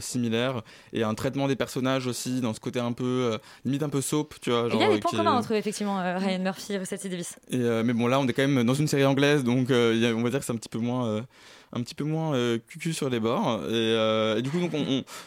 [0.01, 0.61] similaire
[0.91, 4.35] et un traitement des personnages aussi dans ce côté un peu limite un peu soap,
[4.41, 4.67] tu vois.
[4.73, 7.07] Il y a des points communs entre effectivement Ryan Murphy et Russell T.
[7.09, 7.37] Davis.
[7.49, 10.29] et, mais bon là, on est quand même dans une série anglaise, donc on va
[10.29, 11.25] dire que c'est un petit peu moins,
[11.73, 13.61] un petit peu moins euh, cucu sur les bords.
[13.65, 14.71] Et, euh, du coup, donc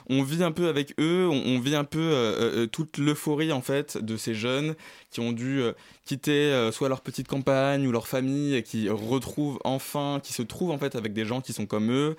[0.08, 3.98] on, vit un peu avec eux, on, vit un peu euh, toute l'euphorie en fait
[3.98, 4.74] de ces jeunes
[5.10, 5.62] qui ont dû
[6.04, 10.70] quitter soit leur petite campagne ou leur famille, et qui retrouvent enfin, qui se trouvent
[10.70, 12.14] en fait avec des gens qui sont comme eux,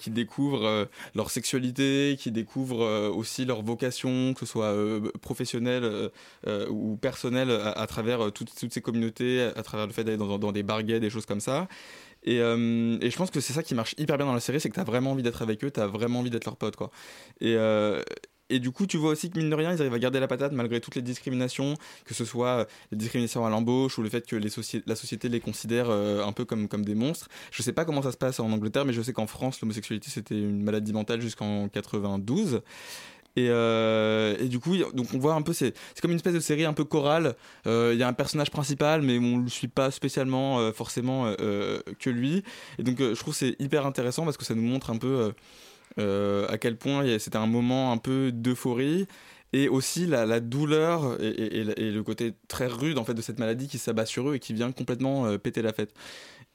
[0.00, 4.74] qui découvrent leur sexualité, qui découvrent aussi leur vocation, que ce soit
[5.20, 6.10] professionnelle
[6.68, 10.38] ou personnelle, à, travers toutes, toutes ces communautés, à travers le fait d'aller dans, dans-
[10.38, 11.68] dans des barguets, des choses comme ça.
[12.26, 14.60] Et, euh, et je pense que c'est ça qui marche hyper bien dans la série,
[14.60, 16.56] c'est que tu as vraiment envie d'être avec eux, tu as vraiment envie d'être leur
[16.56, 16.76] pote.
[16.76, 16.90] Quoi.
[17.40, 18.02] Et, euh,
[18.48, 20.28] et du coup, tu vois aussi que mine de rien, ils arrivent à garder la
[20.28, 21.74] patate malgré toutes les discriminations,
[22.04, 25.40] que ce soit euh, les discriminations à l'embauche ou le fait que la société les
[25.40, 27.28] considère un peu comme, comme des monstres.
[27.50, 30.10] Je sais pas comment ça se passe en Angleterre, mais je sais qu'en France, l'homosexualité
[30.10, 32.62] c'était une maladie mentale jusqu'en 92.
[33.36, 36.40] Et, euh, et du coup, donc on voit un peu, c'est comme une espèce de
[36.40, 37.34] série un peu chorale.
[37.66, 41.32] Euh, Il y a un personnage principal, mais on ne suit pas spécialement euh, forcément
[41.36, 42.42] que lui.
[42.78, 45.32] Et donc, je trouve c'est hyper intéressant parce que ça nous montre un peu
[45.98, 49.06] à quel point c'était un moment un peu d'euphorie.
[49.52, 53.68] Et aussi la, douleur et, et- le côté très rude en fait de cette maladie
[53.68, 55.94] qui s'abat sur eux et qui vient complètement péter la fête.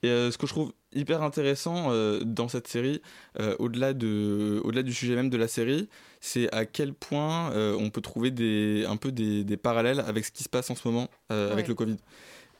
[0.02, 3.00] Et euh, ce que je trouve hyper intéressant euh, dans cette série,
[3.40, 5.88] euh, au-delà de, au-delà du sujet même de la série,
[6.20, 10.24] c'est à quel point euh, on peut trouver des, un peu des, des parallèles avec
[10.24, 11.96] ce qui se passe en ce moment euh, avec le Covid.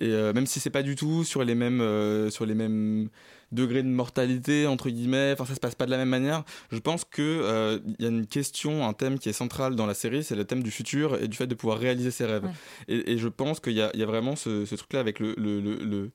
[0.00, 3.08] Et euh, même si c'est pas du tout sur les mêmes, euh, sur les mêmes
[3.52, 6.42] degrés de mortalité entre guillemets, enfin ça se passe pas de la même manière.
[6.72, 9.86] Je pense que euh, il y a une question, un thème qui est central dans
[9.86, 12.44] la série, c'est le thème du futur et du fait de pouvoir réaliser ses rêves.
[12.88, 15.20] Et, et je pense qu'il y a, il y a vraiment ce, ce truc-là avec
[15.20, 16.10] le, le, le, le-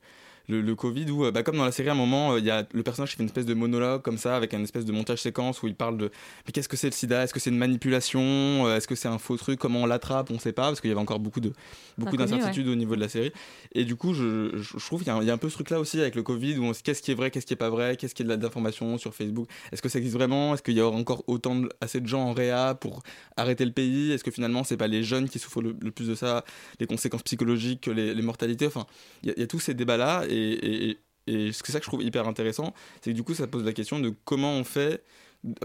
[0.48, 2.44] le, le Covid où, euh, bah, comme dans la série, à un moment, euh, il
[2.44, 4.84] y a le personnage qui fait une espèce de monologue comme ça, avec une espèce
[4.84, 6.10] de montage séquence où il parle de
[6.46, 7.22] mais qu'est-ce que c'est le sida?
[7.24, 8.20] Est-ce que c'est une manipulation?
[8.66, 9.58] Euh, Est-ce que c'est un faux truc?
[9.58, 10.30] Comment on l'attrape?
[10.30, 11.52] On sait pas, parce qu'il y avait encore beaucoup de
[11.96, 13.32] beaucoup d'incertitudes au niveau de la série.
[13.74, 15.38] Et du coup, je, je, je trouve qu'il y, a un- il y a un
[15.38, 17.52] peu ce truc-là aussi avec le Covid où on qu'est-ce qui est vrai, qu'est-ce qui
[17.54, 19.48] est pas vrai, qu'est-ce qui est de la- d'information sur Facebook?
[19.72, 20.54] Est-ce que ça existe vraiment?
[20.54, 23.02] Est-ce qu'il y aura encore autant de, assez de gens en réa pour
[23.36, 24.12] arrêter le pays?
[24.12, 26.44] Est-ce que finalement, c'est pas les jeunes qui souffrent le, le plus de ça,
[26.80, 28.66] les conséquences psychologiques, que les, les mortalités?
[28.66, 28.86] Enfin,
[29.22, 30.98] il y, a- il y a tous ces débats-là et, et, et-
[31.30, 32.72] et c'est ça que je trouve hyper intéressant,
[33.02, 35.04] c'est que du coup, ça pose la question de comment on fait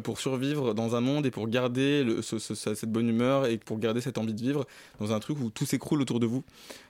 [0.03, 4.17] pour survivre dans un monde et pour garder cette bonne humeur et pour garder cette
[4.17, 4.65] envie de vivre
[4.99, 6.43] dans un truc où tout s'écroule autour de vous.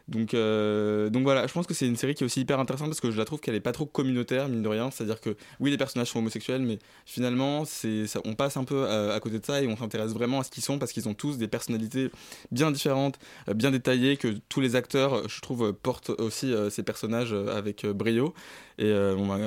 [0.09, 2.89] Donc, euh, donc voilà, je pense que c'est une série qui est aussi hyper intéressante
[2.89, 4.91] parce que je la trouve qu'elle est pas trop communautaire, mine de rien.
[4.91, 8.85] C'est-à-dire que oui, les personnages sont homosexuels, mais finalement, c'est, ça, on passe un peu
[8.85, 11.07] à, à côté de ça et on s'intéresse vraiment à ce qu'ils sont parce qu'ils
[11.07, 12.09] ont tous des personnalités
[12.51, 16.53] bien différentes, euh, bien détaillées, que tous les acteurs, euh, je trouve, euh, portent aussi
[16.53, 18.33] euh, ces personnages euh, avec euh, brio.
[18.79, 19.37] Et euh, bon, bah,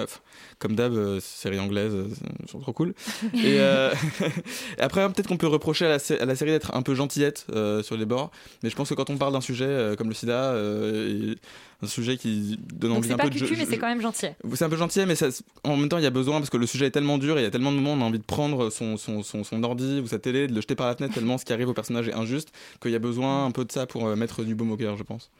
[0.60, 2.06] comme d'hab, euh, série anglaise, euh,
[2.44, 2.94] ils sont trop cool.
[3.34, 3.92] Et, euh,
[4.78, 6.94] après, hein, peut-être qu'on peut reprocher à la, sé- à la série d'être un peu
[6.94, 8.30] gentillette euh, sur les bords,
[8.62, 11.34] mais je pense que quand on parle d'un sujet euh, comme le sida, euh,
[11.82, 13.34] un sujet qui donne envie c'est un peu de.
[13.34, 14.26] cucu, je- mais je- c'est quand même gentil.
[14.54, 15.28] c'est un peu gentil, mais ça-
[15.64, 17.42] en même temps, il y a besoin parce que le sujet est tellement dur et
[17.42, 19.44] il y a tellement de moments où on a envie de prendre son, son, son,
[19.44, 21.68] son ordi ou sa télé, de le jeter par la fenêtre tellement ce qui arrive
[21.68, 22.48] au personnage est injuste
[22.80, 24.96] qu'il y a besoin un peu de ça pour euh, mettre du baume au cœur,
[24.96, 25.30] je pense.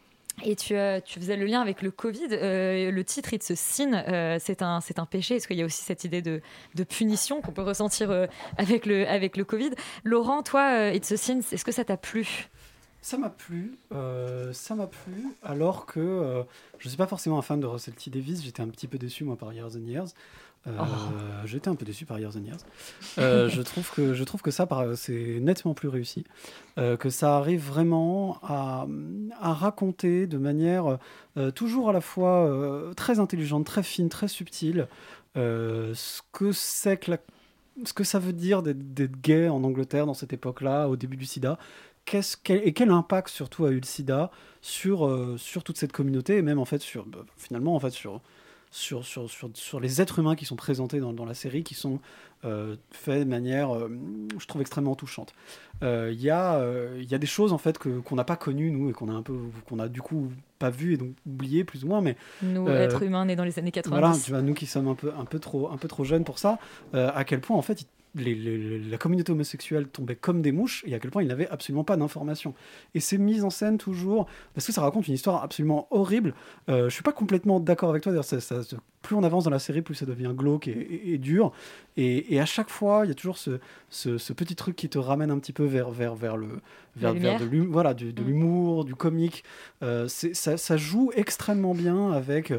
[0.45, 2.29] Et tu, euh, tu faisais le lien avec le Covid.
[2.33, 5.37] Euh, le titre It's a Sin, euh, c'est un, c'est un péché.
[5.37, 6.43] Est-ce qu'il y a aussi cette idée de,
[6.75, 8.11] de punition qu'on peut ressentir
[8.59, 9.71] avec, le, avec le Covid?
[10.05, 12.49] Laurent, toi, It's a Sin, est-ce que ça t'a plu?
[13.07, 16.43] Ça m'a plu, euh, ça m'a plu, alors que euh,
[16.81, 18.11] je ne suis pas forcément un fan de Russell T.
[18.11, 20.09] Davis, j'étais un petit peu déçu moi par Years and Years.
[20.67, 21.45] Euh, Oh.
[21.45, 22.59] J'étais un peu déçu par Years and Years.
[23.17, 26.25] Je, trouve que, je trouve que ça, c'est nettement plus réussi,
[26.75, 28.89] que ça arrive vraiment à,
[29.41, 30.99] à raconter de manière
[31.55, 32.51] toujours à la fois
[32.97, 34.89] très intelligente, très fine, très subtile,
[35.37, 37.19] ce que c'est que la
[37.85, 41.27] ce que ça veut dire d'être gay en Angleterre dans cette époque-là, au début du
[41.27, 41.59] sida,
[42.07, 44.31] qu'est-ce quel- et quel impact surtout a eu le sida
[44.63, 47.91] sur, euh, sur toute cette communauté et même en fait sur bah, finalement en fait
[47.91, 48.21] sur
[48.73, 51.75] sur, sur, sur, sur les êtres humains qui sont présentés dans, dans la série qui
[51.75, 51.99] sont
[52.45, 53.89] euh, faits de manière euh,
[54.39, 55.33] je trouve extrêmement touchante
[55.83, 58.71] il y, a, euh, il y a des choses en fait qu'on n'a pas connues
[58.71, 59.35] nous et qu'on a un peu
[59.69, 63.03] qu'on a du coup pas vu et donc oublié plus ou moins mais Nous, êtres
[63.03, 63.89] humains nés dans les années 90.
[64.01, 66.25] voilà, tu vois, nous qui sommes un peu, un peu, trop, un peu trop jeunes
[66.25, 66.59] pour ça,
[66.93, 67.87] à quel point en fait il-
[68.17, 71.97] la communauté homosexuelle tombait comme des mouches et à quel point il n'avait absolument pas
[71.97, 72.55] d'informations.
[72.95, 76.35] Et c'est mis en scène toujours, parce que ça raconte une histoire absolument horrible.
[76.69, 78.13] Euh, je suis pas complètement d'accord avec toi,
[79.07, 81.53] plus on avance dans la série, plus ça devient glauque et, et- et dur.
[81.97, 84.89] Et, et à chaque fois, il y a toujours ce, ce, ce petit truc qui
[84.89, 86.49] te ramène un petit peu vers, vers, vers le
[86.97, 87.65] vers, vers de lumière.
[87.65, 89.45] l'hum- voilà, du- de l'humour, du comique.
[89.83, 92.53] Euh, ça, ça joue extrêmement bien avec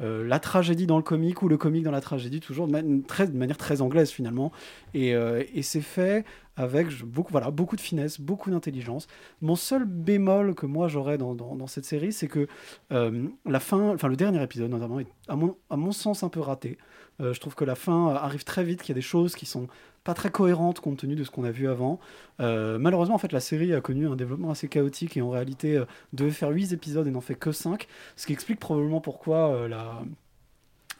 [0.00, 3.02] euh, la tragédie dans le comique ou le comique dans la tragédie, toujours de, man-
[3.02, 4.52] très, de manière très anglaise finalement.
[4.94, 6.24] Et, euh, et c'est fait
[6.56, 9.06] avec beaucoup, voilà, beaucoup de finesse, beaucoup d'intelligence.
[9.40, 12.46] Mon seul bémol que moi j'aurais dans, dans, cette série, c'est que
[12.92, 16.28] euh, la fin, enfin le dernier épisode notamment, est à mon, à mon sens un
[16.28, 16.78] peu raté.
[17.20, 19.34] Euh, je trouve que la fin euh, arrive très vite, qu'il y a des choses
[19.34, 19.68] qui sont
[20.04, 21.98] pas très cohérentes compte tenu de ce qu'on a vu avant.
[22.38, 25.82] Malheureusement, en fait, la série a connu un développement assez chaotique et en réalité
[26.12, 30.02] devait faire 8 épisodes et n'en fait que 5, ce qui explique probablement pourquoi la,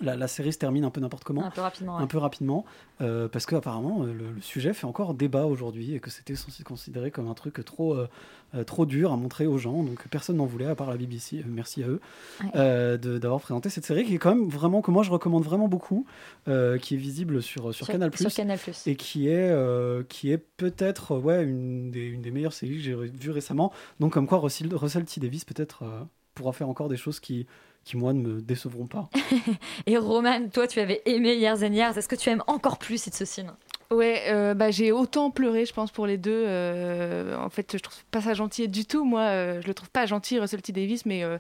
[0.01, 1.45] la, la série se termine un peu n'importe comment.
[1.45, 2.07] Un peu rapidement, Un ouais.
[2.09, 2.65] peu rapidement,
[3.01, 7.11] euh, parce qu'apparemment, le, le sujet fait encore débat aujourd'hui et que c'était censé considéré
[7.11, 8.09] comme un truc trop, euh,
[8.55, 9.83] euh, trop dur à montrer aux gens.
[9.83, 12.01] Donc personne n'en voulait, à part la BBC, euh, merci à eux,
[12.43, 12.51] Ouais.
[12.57, 15.69] euh, d'avoir présenté cette série qui est quand même vraiment, que moi je recommande vraiment
[15.69, 16.07] beaucoup,
[16.49, 18.17] euh, qui est visible sur, sur, Sur- Canal+.
[18.17, 18.59] sur Canal+.
[18.87, 22.77] Et qui est, euh, qui est peut-être euh, ouais, une, des, une des meilleures séries
[22.77, 23.73] que j'ai vues récemment.
[24.01, 25.21] Donc comme quoi Russell, Russell T.
[25.21, 26.01] Davis peut-être euh,
[26.35, 27.47] pourra faire encore des choses qui,
[27.85, 29.09] qui moi ne me décevront pas.
[29.87, 31.97] Et Roman, toi, tu avais aimé Years and Years.
[31.97, 33.57] Est-ce que tu aimes encore plus It's a Sin?
[33.91, 36.45] Ouais, euh, bah, j'ai autant pleuré, je pense, pour les deux.
[36.47, 39.05] Euh, en fait, je trouve pas ça gentil du tout.
[39.05, 41.39] Moi, euh, je le trouve pas gentil, Russell T Davis, mais euh,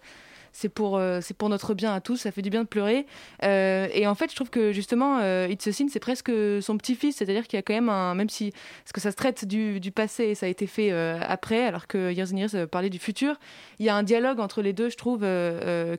[0.54, 2.16] c'est pour, euh, c'est pour notre bien à tous.
[2.16, 3.06] Ça fait du bien de pleurer.
[3.42, 6.30] Euh, et en fait, je trouve que justement, euh, It's a Sin, c'est presque
[6.62, 7.16] son petit-fils.
[7.16, 8.14] C'est-à-dire qu'il y a quand même un.
[8.14, 8.52] Même si.
[8.84, 12.12] Parce que ça se traite du, passé et ça a été fait après, alors que
[12.12, 13.38] Years and Years parlait du futur.
[13.80, 15.26] Il y a un dialogue entre les deux, je trouve,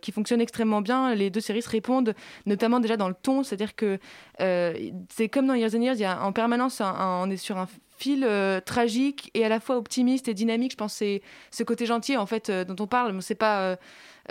[0.01, 1.13] qui fonctionne extrêmement bien.
[1.13, 3.43] Les deux séries se répondent, notamment déjà dans le ton.
[3.43, 3.99] C'est-à-dire que
[4.39, 7.67] c'est comme dans Years and Years, il y a en permanence, on est sur un
[7.97, 8.27] fil
[8.65, 10.71] tragique et à la fois optimiste et dynamique.
[10.71, 13.11] Je pense que c'est ce côté gentil en fait dont on parle.
[13.11, 13.77] mais C'est pas.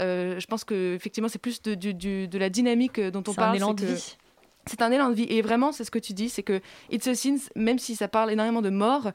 [0.01, 3.23] Euh, je pense que effectivement c'est plus de, du- du- de la dynamique euh, dont
[3.27, 3.57] on C'est un parle.
[3.57, 4.17] élan c'est de vie.
[4.67, 5.27] c'est un élan de vie.
[5.29, 8.09] Et vraiment, c'est ce que tu dis, c'est que It's a Sin, même si ça
[8.09, 9.11] parle énormément de mort,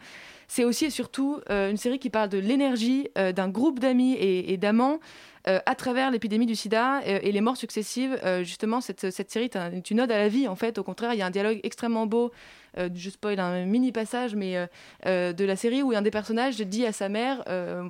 [0.47, 4.13] c'est aussi et surtout euh, une série qui parle de l'énergie euh, d'un groupe d'amis
[4.13, 4.99] et, et d'amants
[5.47, 8.19] euh, à travers l'épidémie du sida et les morts successives.
[8.43, 10.77] Justement, cette, cette série est, un- est une ode à la vie, en fait.
[10.77, 12.31] Au contraire, il y a un dialogue extrêmement beau.
[12.77, 14.67] je spoil un mini passage, mais
[15.05, 17.43] de la série où un des personnages dit à sa mère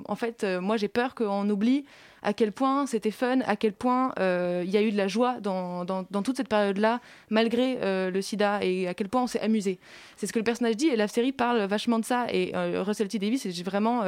[0.06, 1.84] En fait, moi j'ai peur qu'on oublie
[2.22, 5.08] à quel point c'était fun, à quel point euh, il y a eu de la
[5.08, 7.00] joie dans, dans, toute cette période-là,
[7.30, 9.78] malgré euh, le sida, et à quel point on s'est amusé.
[10.16, 12.26] C'est ce que le personnage dit, et la série parle vachement de ça.
[12.32, 13.18] Et euh, Russell T.
[13.18, 14.04] Davis est vraiment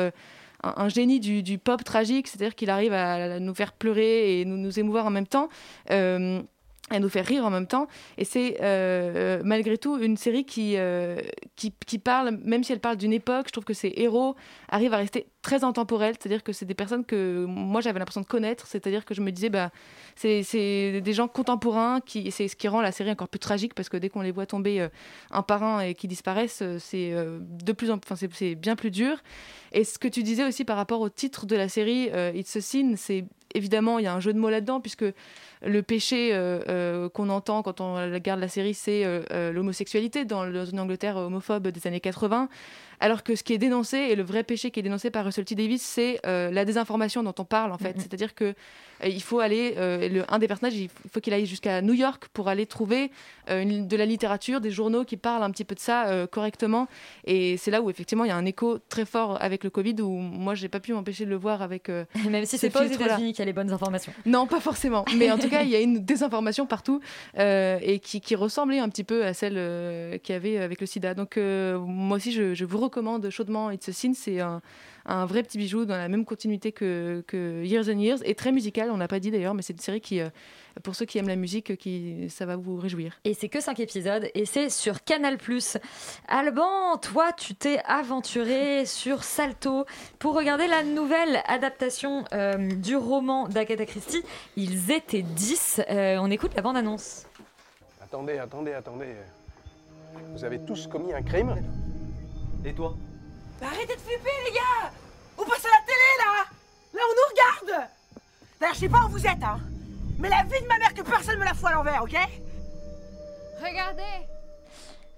[0.62, 5.06] un, génie du, pop tragique, c'est-à-dire qu'il arrive à nous faire pleurer et nous, émouvoir
[5.06, 5.48] en même temps.
[6.91, 7.87] À nous faire rire en même temps.
[8.18, 11.16] Et c'est euh, euh, malgré tout une série qui, euh,
[11.57, 14.35] qui, qui parle, même si elle parle d'une époque, je trouve que ces héros
[14.68, 16.14] arrivent à rester très intemporels.
[16.20, 18.66] C'est-à-dire que c'est des personnes que moi j'avais l'impression de connaître.
[18.66, 19.70] C'est-à-dire que je me disais, bah,
[20.16, 23.89] c'est des gens contemporains, qui, c'est ce qui rend la série encore plus tragique parce
[23.89, 24.87] que dès qu'on les voit tomber
[25.30, 29.16] un par un et qui disparaissent, c'est de plus en enfin, c'est- bien plus dur.
[29.72, 32.61] Et ce que tu disais aussi par rapport au titre de la série, It's a
[32.61, 33.24] Sin, c'est
[33.55, 35.05] évidemment, il y a un jeu de mots là-dedans, puisque
[35.64, 40.64] le péché euh, euh, qu'on entend quand on regarde la série, c'est euh, l'homosexualité dans
[40.64, 42.48] une Angleterre homophobe des années 80.
[43.05, 45.44] Alors que ce qui est dénoncé, et le vrai péché qui est dénoncé par Russell
[45.44, 45.57] T.
[45.57, 47.96] Davis, c'est euh, la désinformation dont on parle, en fait.
[47.98, 48.55] C'est-à-dire que euh,
[49.09, 52.28] il faut aller, euh, le, un des personnages, il faut qu'il aille jusqu'à New York
[52.32, 53.11] pour aller trouver
[53.50, 56.86] euh, une- de la littérature, des journaux qui parlent un petit peu de ça correctement.
[57.24, 59.96] Et c'est là où, effectivement, il y a un écho très fort avec le Covid,
[60.00, 61.88] où moi, j'ai pas pu m'empêcher de le voir avec.
[62.30, 62.88] Même si ce c'est pas aux.
[62.88, 64.12] États-Unis qu'il y a les bonnes informations.
[64.26, 65.05] Non, pas forcément.
[65.16, 67.00] Mais en tout cas, il y a une désinformation partout
[67.36, 71.14] et qui, qui ressemblait un petit peu à celle qu'il y avait avec le sida.
[71.14, 72.91] Donc, moi aussi, je, je vous recommande
[73.30, 74.14] chaudement It's a Sin.
[74.14, 74.61] C'est un,
[75.07, 78.53] un vrai petit bijou dans la même continuité que, que Years and Years et très
[78.53, 78.90] musical.
[78.90, 80.28] On l'a pas dit d'ailleurs, mais c'est une série qui, euh,
[80.82, 83.18] pour ceux qui aiment la musique, qui, ça va vous réjouir.
[83.24, 85.38] Et c'est que 5 épisodes et c'est sur Canal+.
[86.28, 89.84] Alban, toi, tu t'es aventuré sur Salto
[90.18, 94.22] pour regarder la nouvelle adaptation euh, du roman d'Agatha Christie.
[94.57, 95.82] Ils étaient 10.
[95.90, 97.26] Euh, on écoute la bande-annonce.
[98.01, 99.14] Attendez, attendez, attendez.
[100.34, 101.55] Vous avez tous commis un crime?
[102.64, 102.94] Et toi
[103.60, 104.92] Bah arrêtez de flipper, les gars
[105.38, 106.44] On passe à la télé, là
[106.94, 107.88] Là, on nous regarde
[108.60, 109.58] D'ailleurs, je sais pas où vous êtes, hein
[110.18, 112.16] Mais la vie de ma mère, que personne me la fout à l'envers, ok
[113.60, 114.26] Regardez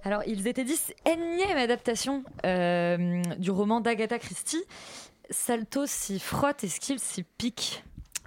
[0.04, 4.64] Alors, ils étaient 10, énième adaptation euh, du roman d'Agatha Christie.
[5.30, 7.84] Salto s'y frotte et Skill s'y pique.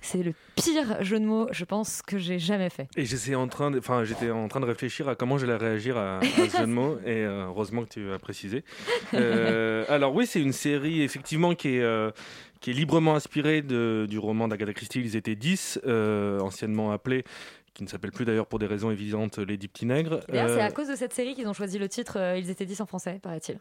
[0.10, 2.88] C'est le pire jeu de mots, je pense, que j'ai jamais fait.
[2.95, 5.97] Et j'étais en train de, enfin, j'étais en train de réfléchir à comment j'allais réagir
[5.97, 8.64] à, à ce jeu de mots, et euh, heureusement que tu as précisé.
[9.14, 12.12] Euh, alors oui, c'est une série effectivement qui est, euh,
[12.62, 14.99] qui est librement inspirée de- du roman d'Agatha Christie.
[15.01, 17.24] Ils étaient 10, euh, anciennement appelé,
[17.74, 20.22] qui ne s'appelle plus d'ailleurs pour des raisons évidentes, les dix petits nègres.
[20.30, 22.82] D'ailleurs, c'est à cause de cette série qu'ils ont choisi le titre Ils étaient 10
[22.82, 23.60] en français, paraît-il.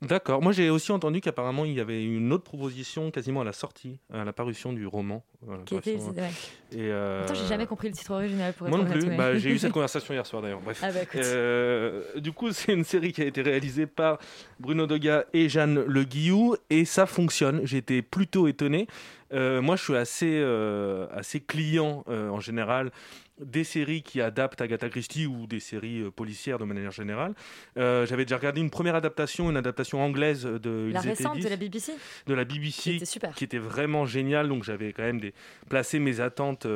[0.00, 0.40] D'accord.
[0.42, 3.98] Moi, j'ai aussi entendu qu'apparemment il y avait une autre proposition quasiment à la sortie,
[4.12, 5.24] à la parution du roman.
[5.46, 6.30] la Qui était- ouais.
[6.72, 9.16] Et euh, Attends, j'ai jamais compris le titre original pour être Moi non plus.
[9.16, 10.60] Bah, j'ai eu cette conversation hier soir d'ailleurs.
[10.60, 10.80] Bref.
[10.82, 11.00] Ah bah.
[11.16, 14.18] Euh, du coup, c'est une série qui a été réalisée par
[14.60, 17.60] Bruno Doga et Jeanne Le Guillou et ça fonctionne.
[17.64, 18.86] J'étais plutôt étonné.
[19.32, 22.90] Euh, moi, je suis assez, euh, assez client euh, en général
[23.38, 27.34] des séries qui adaptent Agatha Christie ou des séries policières de manière générale.
[27.76, 31.48] J'avais déjà regardé une première adaptation, une adaptation anglaise de La Ils récente 10 de
[31.48, 31.92] la BBC
[32.26, 33.34] de la BBC Qui était super.
[33.36, 35.34] qui était vraiment génial donc j'avais quand même des,
[35.68, 36.66] placé mes attentes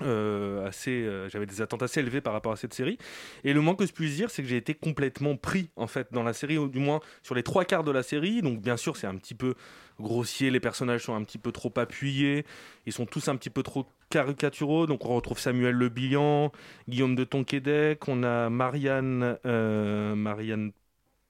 [0.00, 2.96] euh, assez euh, j'avais des attentes assez élevées par rapport à cette série.
[3.44, 6.08] Et le moins que je puisse dire c'est que j'ai été complètement pris en fait
[6.12, 8.40] dans la série ou du moins sur les trois quarts de la série.
[8.40, 9.54] Donc bien sûr c'est un petit peu
[10.00, 12.46] grossier les personnages sont un petit peu trop appuyés
[12.86, 14.86] ils sont tous un petit peu trop caricaturaux.
[14.86, 16.52] Donc on retrouve Samuel Le Bihan
[16.88, 20.72] Guillaume de Tonquédec on a Marianne euh, Marianne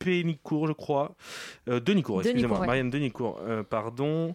[0.05, 1.15] Pénicourt, je crois.
[1.69, 2.61] Euh, Denicourt, excusez-moi.
[2.61, 2.67] Ouais.
[2.67, 4.35] Marianne Denicourt, euh, pardon.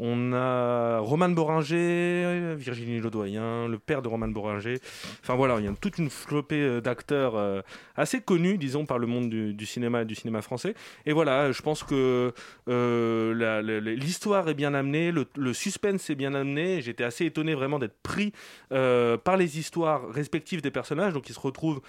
[0.00, 4.78] On a Roman Boringer, Virginie Ledoyen, le père de Roman Boringer.
[5.22, 7.62] Enfin voilà, il y a toute une flopée euh, d'acteurs euh,
[7.96, 10.74] assez connus, disons, par le monde du, du cinéma et du cinéma français.
[11.04, 12.32] Et voilà, je pense que
[12.68, 16.80] euh, l'histoire est bien amenée, le, le suspense est bien amené.
[16.80, 18.32] J'étais assez étonné vraiment d'être pris
[18.70, 21.12] par les histoires respectives des personnages.
[21.12, 21.80] Donc ils se retrouvent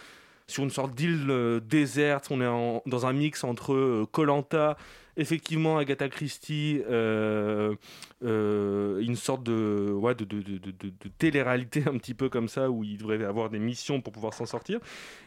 [0.50, 2.28] sur une sorte d'île euh, déserte.
[2.32, 4.78] On est en- dans un mix entre Colanta
[5.20, 7.76] effectivement Agatha Christie, euh,
[8.24, 12.70] euh, une sorte de, ouais, de, de, de, de, télé-réalité un petit peu comme ça,
[12.70, 14.80] où il devrait avoir des missions pour pouvoir s'en sortir.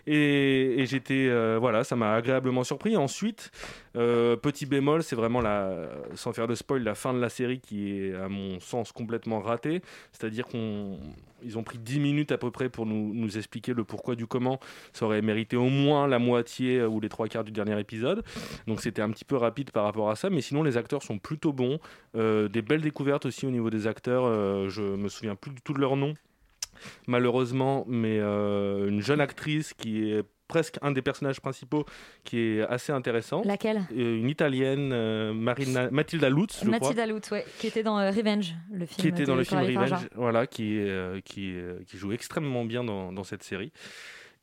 [0.07, 2.97] Et, j'étais, euh, voilà, ça m'a agréablement surpris.
[2.97, 3.51] Ensuite,
[3.93, 7.93] petit bémol, c'est vraiment, la, sans faire de spoil, la fin de la série qui
[7.93, 9.83] est, à mon sens, complètement ratée.
[10.13, 14.15] C'est-à-dire qu'ils ont pris 10 minutes à peu près pour nous, nous expliquer le pourquoi
[14.15, 14.59] du comment.
[14.95, 18.25] Ça aurait mérité au moins la moitié ou les trois quarts du dernier épisode.
[18.67, 21.53] Donc c'était un petit peu rapide rapport à ça, mais sinon les acteurs sont plutôt
[21.53, 21.79] bons.
[22.15, 24.25] Euh, des belles découvertes aussi au niveau des acteurs.
[24.25, 26.15] Euh, je me souviens plus du tout de leur nom,
[27.07, 31.87] malheureusement, mais euh, une jeune actrice qui est presque un des personnages principaux
[32.25, 33.43] qui est assez intéressant.
[33.45, 33.83] Laquelle?
[33.95, 39.01] Une italienne, Marina, Mathilda Lutz, je Mathilda Lutz, ouais, qui était dans Revenge, le film.
[39.01, 40.79] Qui était dans le film Revenge, voilà, qui,
[41.25, 41.55] qui,
[41.87, 43.73] qui joue extrêmement bien dans, dans cette série.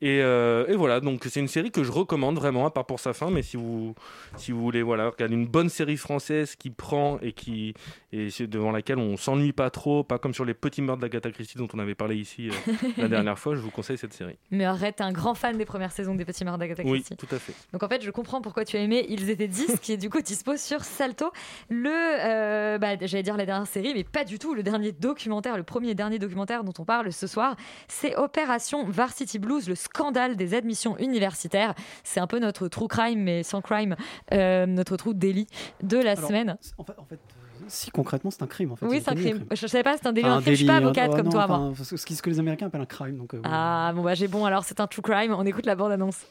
[0.04, 3.14] Euh, et, voilà, donc c'est une série que je recommande vraiment, à part pour sa
[3.14, 3.30] fin.
[3.30, 3.96] Mais si vous,
[4.38, 7.74] si vous voulez voilà, regarder une bonne série française qui prend et qui
[8.12, 11.58] et devant laquelle on s'ennuie pas trop, pas comme sur les petits meurtres d'Agatha Christie
[11.58, 14.38] dont on avait parlé ici euh, la dernière fois, je vous conseille cette série.
[14.52, 17.12] Mais arrête, t'es un grand fan des premières saisons des petits meurtres d'Agatha Christie.
[17.12, 17.54] Oui, tout à fait.
[17.72, 20.10] Donc en fait, je comprends pourquoi tu as aimé Ils étaient 10, qui est du
[20.10, 21.32] coup dispo sur Salto.
[21.70, 24.56] Le, euh, bah, j'allais dire la dernière série, mais pas du tout.
[24.56, 27.56] Le dernier documentaire, le premier et dernier documentaire dont on parle ce soir,
[27.88, 31.74] c'est Opération Varsity Blues, le scandale des admissions universitaires.
[32.04, 33.96] C'est un peu notre true crime, mais sans crime,
[34.34, 35.48] euh, notre trou délit
[35.84, 36.58] de la semaine.
[36.78, 37.20] En fait, en fait
[37.68, 38.86] si concrètement c'est un crime en fait.
[38.86, 39.46] Oui, c'est un crime.
[39.52, 40.28] Je savais pas, c'est un délit.
[40.28, 41.46] Enfin, je suis pas avocate comme toi.
[41.50, 43.18] Enfin, ce, ce que les Américains appellent un crime.
[43.18, 45.34] Donc, euh, ah bon bah j'ai bon alors c'est un true crime.
[45.38, 46.26] On écoute la bande annonce.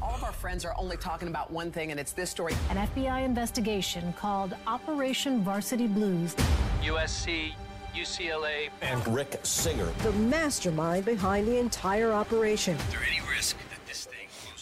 [0.00, 2.52] All of our friends are only talking about one thing, and it's this story.
[2.70, 6.36] An FBI investigation called Operation Varsity Blues.
[6.82, 7.54] USC
[7.94, 12.74] UCLA, and Rick Singer, the mastermind behind the entire operation.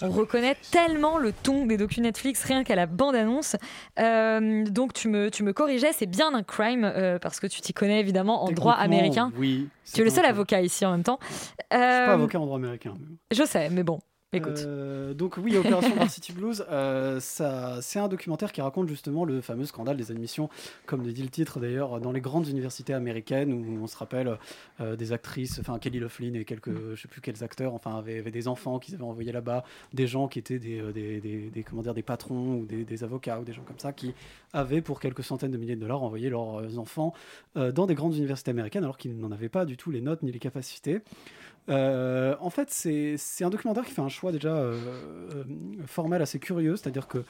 [0.03, 3.57] On reconnaît tellement le ton des docus Netflix rien qu'à la bande-annonce.
[4.01, 7.61] Euh, donc tu me, tu me corrigeais, c'est bien un crime euh, parce que tu
[7.61, 9.33] t'y connais évidemment en droit américain.
[9.39, 9.69] Oui.
[9.95, 11.19] Tu es le seul avocat ici en même temps.
[11.73, 12.95] Euh, je suis pas avocat en droit américain.
[13.31, 14.01] Je sais, mais bon.
[14.35, 19.67] Euh, donc oui, Opération Varsity Blues, euh, c'est un documentaire qui raconte justement le fameux
[19.67, 20.49] scandale des admissions,
[20.87, 24.39] comme le dit le titre d'ailleurs, dans les grandes universités américaines où on se rappelle
[24.81, 28.23] euh, des actrices, enfin Kelly Loughlin et quelques, je sais plus quels acteurs, enfin avaient,
[28.23, 31.95] des enfants qu'ils avaient envoyés là-bas, des gens qui étaient des, des, des, comment dire,
[31.95, 34.15] des patrons ou des, avocats ou des gens comme ça qui
[34.55, 37.13] avaient pour quelques centaines de milliers de dollars envoyé leurs enfants
[37.55, 40.33] dans des grandes universités américaines alors qu'ils n'en avaient pas du tout les notes ni
[40.33, 41.03] les capacités.
[41.69, 44.77] Euh, en fait, c'est un documentaire qui fait un choix déjà euh,
[45.35, 45.45] euh,
[45.87, 47.25] formel assez curieux, c'est-à-dire que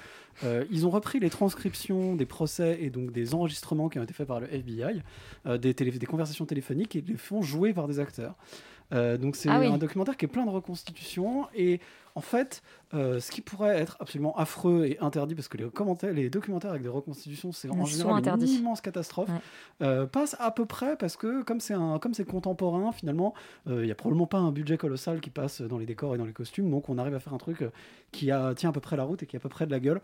[0.70, 4.26] ils ont repris les transcriptions des procès et donc des enregistrements qui ont été faits
[4.26, 5.03] par le FBI,
[5.59, 8.35] des, des conversations téléphoniques et les font jouer par des acteurs.
[8.93, 11.80] Donc c'est ah un documentaire qui est plein de reconstitutions et
[12.14, 12.62] en fait,
[12.93, 16.82] euh, ce qui pourrait être absolument affreux et interdit, parce que les, les documentaires avec
[16.82, 19.30] des reconstitutions, c'est en général une immense catastrophe,
[19.80, 23.34] euh, passe à peu près parce que comme c'est comme c'est contemporain, finalement,
[23.68, 26.18] euh, il n'y a probablement pas un budget colossal qui passe dans les décors et
[26.18, 27.64] dans les costumes, donc on arrive à faire un truc
[28.11, 29.70] qui a, tient à peu près la route et qui a à peu près de
[29.70, 30.01] la gueule.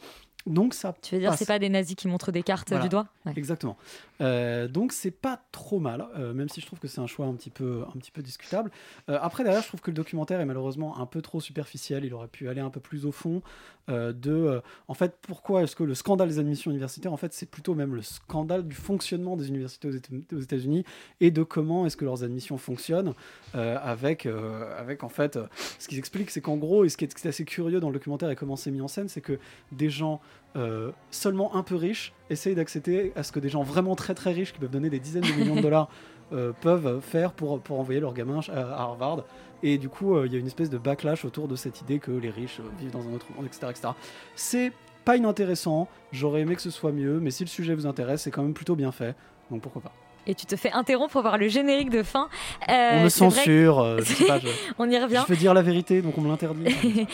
[0.47, 0.95] Donc ça.
[1.03, 3.09] Tu veux dire, c'est pas des nazis qui montrent des cartes du doigt?
[3.37, 3.77] Exactement.
[4.21, 7.27] Euh, donc c'est pas trop mal, euh, même si je trouve que c'est un choix
[7.27, 8.71] un petit peu, un petit peu discutable.
[9.09, 12.05] Euh, après derrière, je trouve que le documentaire est malheureusement un peu trop superficiel.
[12.05, 13.43] Il aurait pu aller un peu plus au fond
[13.89, 17.75] de, en fait, pourquoi est-ce que le scandale des admissions universitaires, en fait, c'est plutôt
[17.75, 20.85] même le scandale du fonctionnement des universités aux États-Unis
[21.23, 23.15] et de comment est-ce que leurs admissions fonctionnent
[23.55, 25.39] avec, avec en fait,
[25.79, 28.29] ce qu'ils expliquent, c'est qu'en gros, et ce qui est assez curieux dans le documentaire
[28.29, 29.39] et comment c'est mis en scène, c'est que
[29.73, 30.21] des gens
[30.57, 34.33] euh, seulement un peu riches essayent d'accéder à ce que des gens vraiment très très
[34.33, 35.89] riches qui peuvent donner des dizaines de millions de dollars
[36.33, 39.25] euh, peuvent faire pour, pour envoyer leurs gamins à Harvard.
[39.63, 41.99] Et du coup, euh, il y a une espèce de backlash autour de cette idée
[41.99, 43.67] que les riches vivent dans un autre monde, etc.
[43.71, 43.89] etc.
[44.37, 44.73] C'est
[45.05, 48.31] pas inintéressant, j'aurais aimé que ce soit mieux, mais si le sujet vous intéresse, c'est
[48.31, 49.15] quand même plutôt bien fait,
[49.51, 49.93] donc pourquoi pas
[50.27, 52.29] et tu te fais interrompre pour voir le générique de fin.
[52.69, 53.79] on me censure,
[54.79, 55.23] on y revient.
[55.27, 56.67] Je veux dire la vérité, donc on me l'interdit.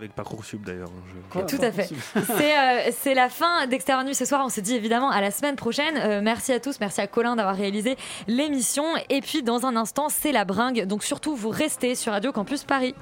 [0.00, 0.88] Avec Parcoursup d'ailleurs.
[1.30, 1.90] Tout à fait.
[2.40, 4.42] Euh, c'est la fin d'Extérieur Nuit ce soir.
[4.42, 5.94] On se dit évidemment à la semaine prochaine.
[5.98, 6.80] Euh, merci à tous.
[6.80, 7.96] Merci à Colin d'avoir réalisé
[8.26, 8.84] l'émission.
[9.10, 10.86] Et puis dans un instant, c'est la bringue.
[10.86, 12.94] Donc surtout, vous restez sur Radio Campus Paris.